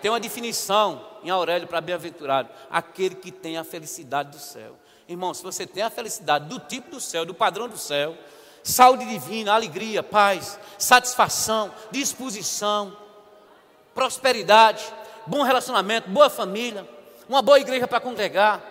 [0.00, 4.76] Tem uma definição em Aurélio para bem-aventurado: aquele que tem a felicidade do céu.
[5.08, 8.16] Irmão, se você tem a felicidade do tipo do céu, do padrão do céu,
[8.62, 12.96] saúde divina, alegria, paz, satisfação, disposição,
[13.94, 14.84] prosperidade,
[15.26, 16.86] bom relacionamento, boa família,
[17.28, 18.62] uma boa igreja para congregar.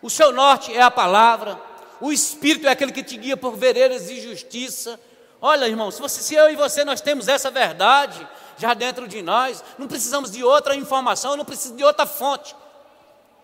[0.00, 1.60] O seu norte é a palavra,
[2.00, 4.98] o Espírito é aquele que te guia por veredas de justiça.
[5.40, 8.26] Olha, irmão, se, você, se eu e você nós temos essa verdade
[8.56, 12.54] já dentro de nós, não precisamos de outra informação, não precisamos de outra fonte.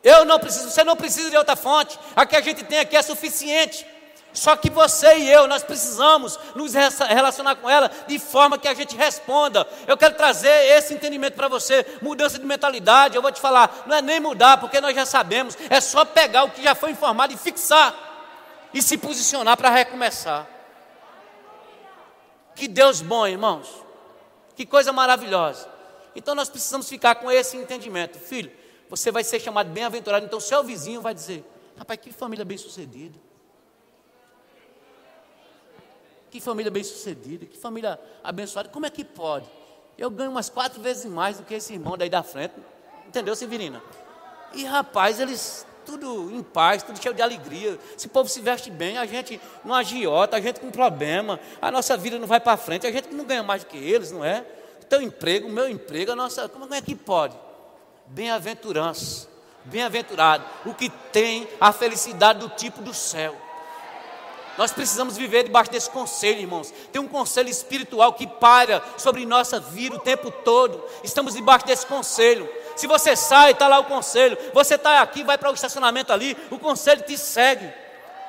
[0.02, 1.98] Eu não preciso, você não precisa de outra fonte.
[2.14, 3.86] A que a gente tem aqui é suficiente.
[4.32, 8.74] Só que você e eu, nós precisamos nos relacionar com ela de forma que a
[8.74, 9.66] gente responda.
[9.86, 13.16] Eu quero trazer esse entendimento para você, mudança de mentalidade.
[13.16, 16.44] Eu vou te falar, não é nem mudar, porque nós já sabemos, é só pegar
[16.44, 17.94] o que já foi informado e fixar
[18.72, 20.46] e se posicionar para recomeçar.
[22.54, 23.68] Que Deus bom, irmãos.
[24.54, 25.68] Que coisa maravilhosa.
[26.14, 28.18] Então nós precisamos ficar com esse entendimento.
[28.18, 28.50] Filho,
[28.90, 31.44] você vai ser chamado bem-aventurado, então seu vizinho vai dizer:
[31.76, 33.27] Rapaz, que família bem-sucedida.
[36.30, 38.68] Que família bem-sucedida, que família abençoada.
[38.68, 39.46] Como é que pode?
[39.96, 42.54] Eu ganho umas quatro vezes mais do que esse irmão daí da frente.
[43.06, 43.82] Entendeu, Severina?
[44.54, 47.78] E rapaz, eles tudo em paz, tudo cheio de alegria.
[47.96, 51.96] Esse povo se veste bem, a gente não agiota, a gente com problema, a nossa
[51.96, 54.44] vida não vai para frente, a gente não ganha mais do que eles, não é?
[54.88, 56.48] Teu emprego, o meu emprego, a nossa.
[56.48, 57.36] Como é que pode?
[58.06, 59.28] Bem-aventurança,
[59.64, 63.36] bem-aventurado, o que tem a felicidade do tipo do céu.
[64.59, 66.74] Nós precisamos viver debaixo desse conselho, irmãos.
[66.90, 70.84] Tem um conselho espiritual que para sobre nossa vida o tempo todo.
[71.04, 72.50] Estamos debaixo desse conselho.
[72.74, 74.36] Se você sai, está lá o conselho.
[74.52, 77.72] Você está aqui, vai para o estacionamento ali, o conselho te segue.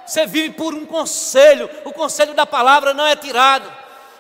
[0.06, 1.68] Você vive por um conselho.
[1.84, 3.68] O conselho da palavra não é tirado.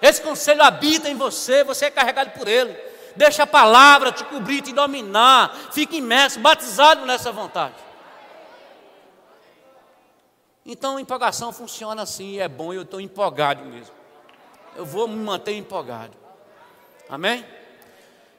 [0.02, 2.76] Esse conselho habita em você, você é carregado por ele.
[3.16, 5.56] Deixa a palavra te cobrir, te dominar.
[5.72, 7.89] Fique imerso, batizado nessa vontade.
[10.72, 13.96] Então empolgação funciona assim, é bom, eu estou empolgado mesmo.
[14.76, 16.16] Eu vou me manter empolgado.
[17.10, 17.44] Amém?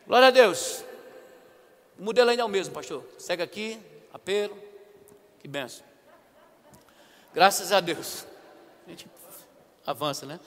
[0.06, 0.84] Glória a Deus.
[1.98, 3.04] O modelo ainda é o mesmo, pastor.
[3.18, 3.80] Segue aqui,
[4.12, 4.56] apelo.
[5.40, 5.84] Que benção.
[7.34, 8.24] Graças a Deus.
[8.86, 9.08] A gente
[9.84, 10.38] avança, né?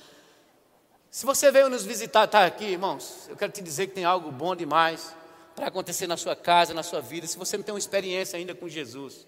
[1.11, 4.31] Se você veio nos visitar, está aqui, irmãos, eu quero te dizer que tem algo
[4.31, 5.13] bom demais
[5.53, 7.27] para acontecer na sua casa, na sua vida.
[7.27, 9.27] Se você não tem uma experiência ainda com Jesus,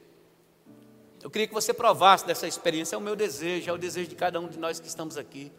[1.26, 4.14] eu queria que você provasse dessa experiência, é o meu desejo, é o desejo de
[4.14, 5.52] cada um de nós que estamos aqui.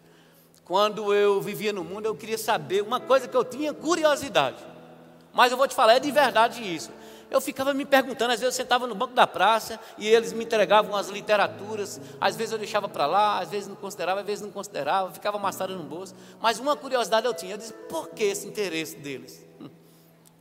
[0.65, 4.65] Quando eu vivia no mundo, eu queria saber uma coisa que eu tinha curiosidade.
[5.33, 6.93] Mas eu vou te falar, é de verdade isso.
[7.29, 10.45] Eu ficava me perguntando, às vezes eu sentava no banco da praça e eles me
[10.45, 14.43] entregavam as literaturas, às vezes eu deixava para lá, às vezes não considerava, às vezes
[14.45, 16.15] não considerava, ficava amassado no bolso.
[16.41, 19.45] Mas uma curiosidade eu tinha, eu disse, por que esse interesse deles?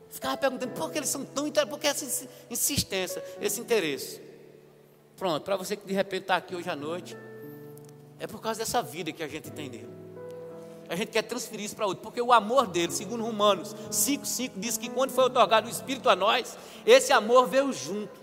[0.07, 4.24] Ficava perguntando, por que eles são tão interessados, por que essa insistência, esse interesse?
[5.17, 7.17] Pronto, para você que de repente está aqui hoje à noite,
[8.19, 9.89] é por causa dessa vida que a gente tem nele.
[10.87, 14.77] A gente quer transferir isso para outro, porque o amor dele, segundo Romanos 5,5, diz
[14.77, 18.19] que quando foi otorgado o Espírito a nós, esse amor veio junto,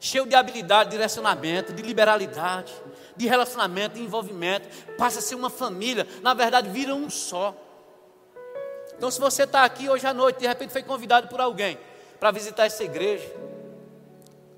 [0.00, 2.72] cheio de habilidade, de direcionamento, de liberalidade,
[3.14, 7.54] de relacionamento, de envolvimento, passa a ser uma família, na verdade, vira um só.
[8.96, 11.78] Então, se você está aqui hoje à noite, de repente foi convidado por alguém
[12.18, 13.30] para visitar essa igreja,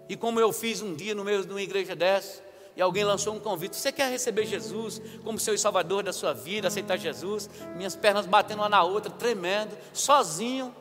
[0.08, 2.42] e como eu fiz um dia no meio de uma igreja dessa,
[2.74, 6.68] e alguém lançou um convite: Você quer receber Jesus como seu salvador da sua vida,
[6.68, 7.50] aceitar Jesus?
[7.76, 10.74] Minhas pernas batendo uma na outra, tremendo, sozinho.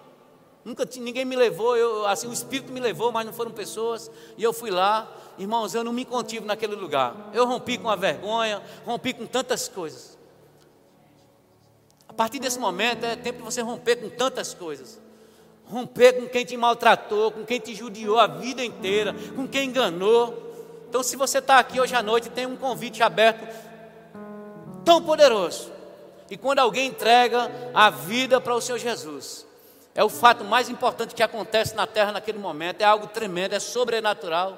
[0.63, 4.11] Nunca ninguém me levou, eu, assim, o Espírito me levou, mas não foram pessoas.
[4.37, 7.31] E eu fui lá, irmãos, eu não me contive naquele lugar.
[7.33, 10.17] Eu rompi com a vergonha, rompi com tantas coisas.
[12.07, 15.06] A partir desse momento é tempo de você romper com tantas coisas
[15.69, 20.45] romper com quem te maltratou, com quem te judiou a vida inteira, com quem enganou.
[20.89, 23.47] Então, se você está aqui hoje à noite, tem um convite aberto
[24.85, 25.71] tão poderoso.
[26.29, 29.45] E quando alguém entrega a vida para o Senhor Jesus,
[29.93, 33.59] é o fato mais importante que acontece na terra naquele momento, é algo tremendo, é
[33.59, 34.57] sobrenatural.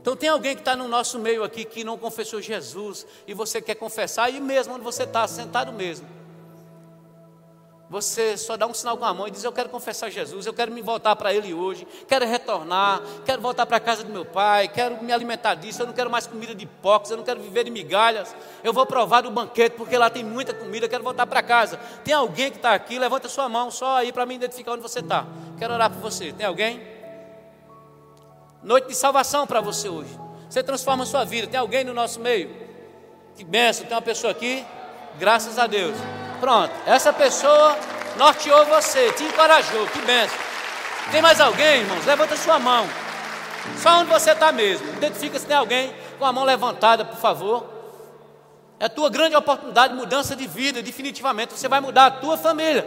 [0.00, 3.60] Então tem alguém que está no nosso meio aqui que não confessou Jesus e você
[3.60, 6.17] quer confessar, aí mesmo onde você está, sentado mesmo.
[7.90, 10.52] Você só dá um sinal com a mão e diz: Eu quero confessar Jesus, eu
[10.52, 14.26] quero me voltar para Ele hoje, quero retornar, quero voltar para a casa do meu
[14.26, 17.40] pai, quero me alimentar disso, eu não quero mais comida de porcos, eu não quero
[17.40, 21.02] viver de migalhas, eu vou provar do banquete porque lá tem muita comida, eu quero
[21.02, 21.78] voltar para casa.
[22.04, 22.98] Tem alguém que está aqui?
[22.98, 25.26] Levanta sua mão só aí para me identificar onde você está.
[25.58, 26.30] Quero orar por você.
[26.32, 26.82] Tem alguém?
[28.62, 30.10] Noite de salvação para você hoje.
[30.50, 31.46] Você transforma a sua vida.
[31.46, 32.54] Tem alguém no nosso meio?
[33.34, 34.64] Que benção, tem uma pessoa aqui?
[35.18, 35.96] Graças a Deus.
[36.40, 37.76] Pronto, essa pessoa
[38.16, 40.38] norteou você, te encorajou, que benção.
[41.10, 42.04] Tem mais alguém, irmãos?
[42.04, 42.86] Levanta sua mão.
[43.78, 44.86] Só onde você está mesmo.
[44.94, 47.66] Identifica se tem alguém com a mão levantada, por favor.
[48.78, 51.52] É a tua grande oportunidade de mudança de vida, definitivamente.
[51.52, 52.86] Você vai mudar a tua família,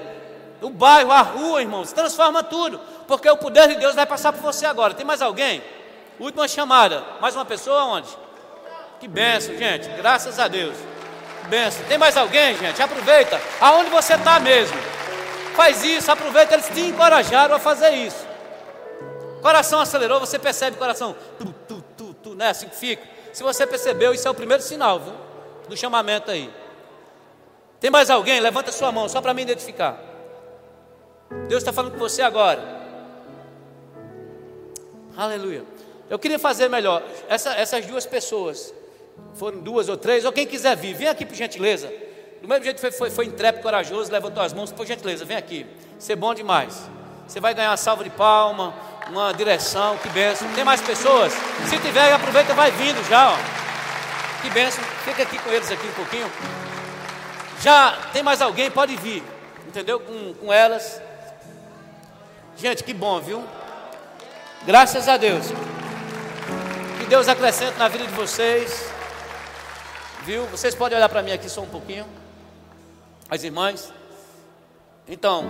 [0.62, 1.92] o bairro, a rua, irmãos.
[1.92, 4.94] Transforma tudo, porque o poder de Deus vai passar por você agora.
[4.94, 5.62] Tem mais alguém?
[6.20, 7.04] Última chamada.
[7.20, 8.08] Mais uma pessoa onde?
[9.00, 9.90] Que benção, gente.
[9.90, 10.76] Graças a Deus.
[11.52, 11.84] Benção.
[11.86, 12.82] Tem mais alguém, gente?
[12.82, 13.38] Aproveita.
[13.60, 14.78] Aonde você está mesmo?
[15.54, 16.54] Faz isso, aproveita.
[16.54, 18.26] Eles te encorajaram a fazer isso.
[19.42, 21.14] Coração acelerou, você percebe coração.
[21.38, 22.52] Tu, tu, tu, tu, né?
[22.52, 23.06] Assim que fica.
[23.34, 25.14] Se você percebeu, isso é o primeiro sinal, viu?
[25.68, 26.50] Do chamamento aí.
[27.82, 28.40] Tem mais alguém?
[28.40, 30.00] Levanta sua mão, só para me identificar.
[31.50, 32.64] Deus está falando com você agora.
[35.18, 35.66] Aleluia.
[36.10, 37.04] Eu queria fazer melhor.
[37.28, 38.74] Essa, essas duas pessoas
[39.34, 41.92] foram duas ou três, ou quem quiser vir, vem aqui por gentileza.
[42.42, 45.38] Do mesmo jeito que foi, foi, foi intrépido, corajoso, levantou as mãos, por gentileza, vem
[45.38, 45.66] aqui.
[46.00, 46.90] Ser bom demais.
[47.28, 48.74] Você vai ganhar uma salva de palma,
[49.10, 50.52] uma direção, que benção.
[50.54, 51.34] Tem mais pessoas?
[51.70, 54.42] Se tiver, aproveita vai vindo já, ó.
[54.42, 54.84] Que benção.
[55.06, 56.32] Fica aqui com eles aqui um pouquinho.
[57.62, 58.72] Já tem mais alguém?
[58.72, 59.24] Pode vir.
[59.68, 60.00] Entendeu?
[60.00, 61.00] Com, com elas.
[62.58, 63.44] Gente, que bom, viu?
[64.66, 65.46] Graças a Deus.
[67.00, 68.92] Que Deus acrescente na vida de vocês.
[70.24, 70.46] Viu?
[70.48, 72.06] Vocês podem olhar para mim aqui só um pouquinho.
[73.30, 73.92] As irmãs.
[75.08, 75.46] Então,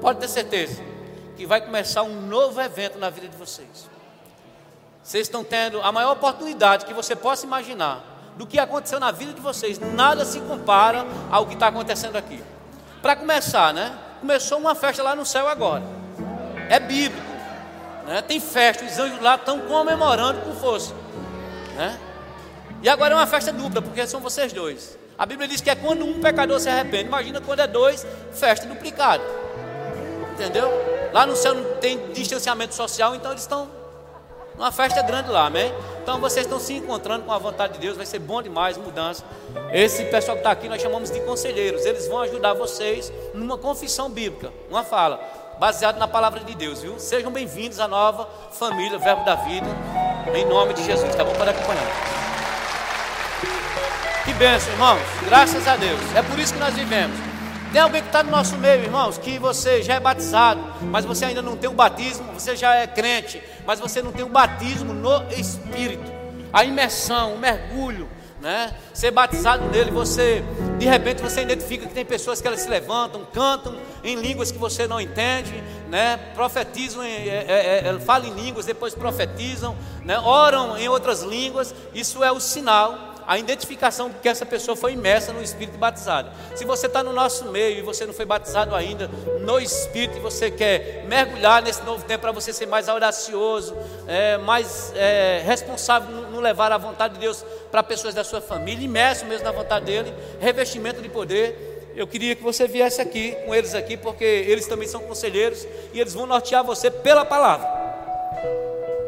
[0.00, 0.82] pode ter certeza
[1.36, 3.88] que vai começar um novo evento na vida de vocês.
[5.02, 8.02] Vocês estão tendo a maior oportunidade que você possa imaginar
[8.36, 9.78] do que aconteceu na vida de vocês.
[9.78, 12.42] Nada se compara ao que está acontecendo aqui.
[13.02, 13.96] Para começar, né?
[14.20, 15.82] Começou uma festa lá no céu agora.
[16.70, 17.34] É bíblico.
[18.06, 18.22] Né?
[18.22, 20.94] Tem festa, os anjos lá estão comemorando com força.
[21.76, 21.98] Né?
[22.84, 24.98] E agora é uma festa dupla, porque são vocês dois.
[25.16, 27.04] A Bíblia diz que é quando um pecador se arrepende.
[27.04, 29.24] Imagina quando é dois, festa duplicada.
[30.34, 30.70] Entendeu?
[31.10, 33.70] Lá no céu não tem distanciamento social, então eles estão
[34.54, 35.72] numa festa grande lá, amém?
[36.02, 39.24] Então vocês estão se encontrando com a vontade de Deus, vai ser bom demais mudança.
[39.72, 44.10] Esse pessoal que está aqui nós chamamos de conselheiros, eles vão ajudar vocês numa confissão
[44.10, 45.18] bíblica, uma fala,
[45.58, 46.98] baseada na palavra de Deus, viu?
[46.98, 49.68] Sejam bem-vindos à nova família, Verbo da Vida,
[50.34, 51.32] em nome de Jesus, tá bom?
[51.32, 52.23] Pode acompanhar.
[54.34, 55.00] Que benção, irmãos.
[55.26, 56.00] Graças a Deus.
[56.12, 57.16] É por isso que nós vivemos.
[57.72, 61.26] Tem alguém que está no nosso meio, irmãos, que você já é batizado, mas você
[61.26, 64.92] ainda não tem o batismo, você já é crente, mas você não tem o batismo
[64.92, 66.12] no Espírito,
[66.52, 68.08] a imersão, o mergulho,
[68.40, 68.74] né?
[68.92, 70.42] Ser batizado nele, você,
[70.80, 74.58] de repente, você identifica que tem pessoas que elas se levantam, cantam em línguas que
[74.58, 76.16] você não entende, né?
[76.34, 80.18] Profetizam, é, é, é, falam em línguas, depois profetizam, né?
[80.18, 81.72] Oram em outras línguas.
[81.94, 86.30] Isso é o sinal a identificação de que essa pessoa foi imersa no Espírito batizado.
[86.54, 89.08] Se você está no nosso meio e você não foi batizado ainda
[89.40, 94.36] no Espírito e você quer mergulhar nesse novo tempo para você ser mais audacioso, é,
[94.38, 99.24] mais é, responsável no levar a vontade de Deus para pessoas da sua família, imerso
[99.26, 101.92] mesmo na vontade dele, revestimento de poder.
[101.96, 106.00] Eu queria que você viesse aqui com eles aqui, porque eles também são conselheiros e
[106.00, 107.84] eles vão nortear você pela palavra.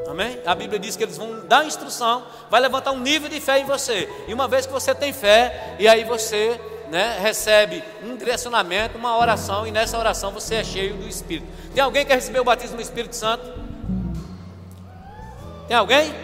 [0.08, 0.38] Amém?
[0.46, 3.64] A Bíblia diz que eles vão dar instrução, vai levantar um nível de fé em
[3.64, 4.08] você.
[4.28, 9.16] E uma vez que você tem fé, e aí você né, recebe um direcionamento, uma
[9.18, 11.46] oração, e nessa oração você é cheio do Espírito.
[11.74, 13.44] Tem alguém que quer receber o batismo do Espírito Santo?
[15.66, 16.14] Tem alguém?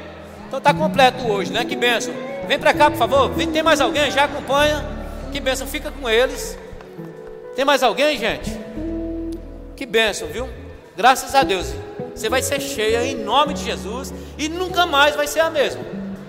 [0.47, 1.65] Então está completo hoje, né?
[1.65, 2.15] Que bênção.
[2.47, 3.31] Vem para cá, por favor.
[3.53, 4.11] Tem mais alguém?
[4.11, 4.85] Já acompanha.
[5.33, 6.59] Que bênção, fica com eles.
[7.57, 8.51] Tem mais alguém, gente?
[9.77, 10.49] Que bênção, viu?
[10.97, 11.73] Graças a Deus.
[12.15, 15.83] Você vai ser cheia em nome de Jesus e nunca mais vai ser a mesma.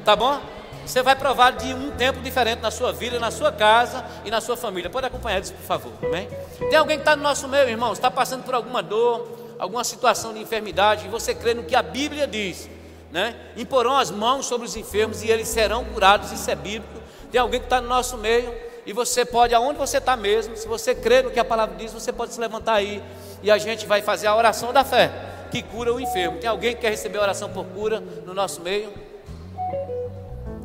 [0.05, 0.39] Tá bom?
[0.85, 4.41] Você vai provar de um tempo diferente na sua vida, na sua casa e na
[4.41, 4.89] sua família.
[4.89, 5.93] Pode acompanhar isso, por favor.
[6.03, 6.27] Amém?
[6.69, 9.27] Tem alguém que está no nosso meio, irmão, está passando por alguma dor,
[9.57, 12.69] alguma situação de enfermidade, e você crê no que a Bíblia diz,
[13.11, 13.35] né?
[13.55, 17.01] Imporão as mãos sobre os enfermos e eles serão curados, isso é bíblico.
[17.31, 18.53] Tem alguém que está no nosso meio
[18.85, 21.93] e você pode, aonde você está mesmo, se você crê no que a palavra diz,
[21.93, 23.01] você pode se levantar aí
[23.41, 25.11] e a gente vai fazer a oração da fé
[25.53, 26.39] que cura o enfermo.
[26.39, 28.91] Tem alguém que quer receber oração por cura no nosso meio?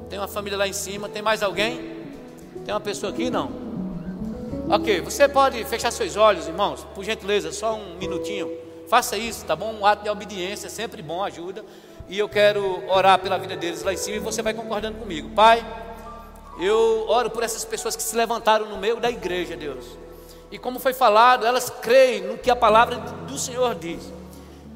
[0.08, 1.10] Tem uma família lá em cima.
[1.10, 1.92] Tem mais alguém?
[2.64, 3.28] Tem uma pessoa aqui?
[3.28, 3.50] Não.
[4.70, 8.50] Ok, você pode fechar seus olhos, irmãos, por gentileza, só um minutinho.
[8.88, 9.74] Faça isso, tá bom?
[9.74, 11.62] Um ato de obediência é sempre bom, ajuda.
[12.08, 15.28] E eu quero orar pela vida deles lá em cima e você vai concordando comigo.
[15.34, 15.62] Pai,
[16.58, 19.84] eu oro por essas pessoas que se levantaram no meio da igreja, Deus.
[20.50, 24.16] E como foi falado, elas creem no que a palavra do Senhor diz.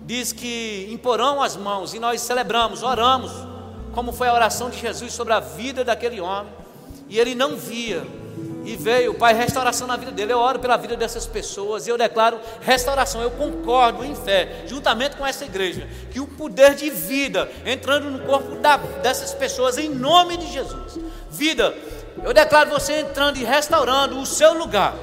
[0.04, 3.32] Diz que imporão as mãos e nós celebramos, oramos,
[3.92, 6.52] como foi a oração de Jesus sobre a vida daquele homem.
[7.08, 8.04] E ele não via,
[8.64, 10.32] e veio, Pai, restauração na vida dele.
[10.32, 13.20] Eu oro pela vida dessas pessoas e eu declaro restauração.
[13.20, 18.20] Eu concordo em fé, juntamente com essa igreja, que o poder de vida entrando no
[18.20, 20.98] corpo da, dessas pessoas, em nome de Jesus.
[21.30, 21.74] Vida,
[22.22, 24.94] eu declaro você entrando e restaurando o seu lugar.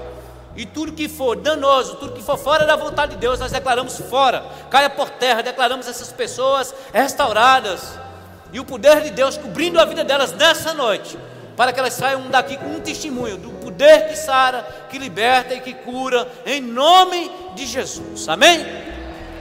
[0.59, 3.97] E tudo que for danoso, tudo que for fora da vontade de Deus, nós declaramos
[3.97, 7.97] fora, caia por terra, declaramos essas pessoas restauradas.
[8.51, 11.17] E o poder de Deus cobrindo a vida delas nessa noite
[11.55, 15.61] para que elas saiam daqui com um testemunho do poder que sara, que liberta e
[15.61, 18.27] que cura, em nome de Jesus.
[18.27, 18.65] Amém?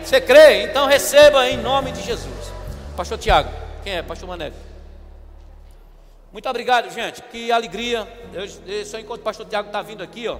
[0.04, 0.62] Você crê?
[0.62, 2.52] Então receba em nome de Jesus.
[2.96, 3.50] Pastor Tiago,
[3.82, 4.02] quem é?
[4.02, 4.52] Pastor Mané.
[6.32, 7.22] Muito obrigado, gente.
[7.22, 8.06] Que alegria.
[8.32, 10.38] Eu, eu só enquanto o pastor Tiago está vindo aqui, ó.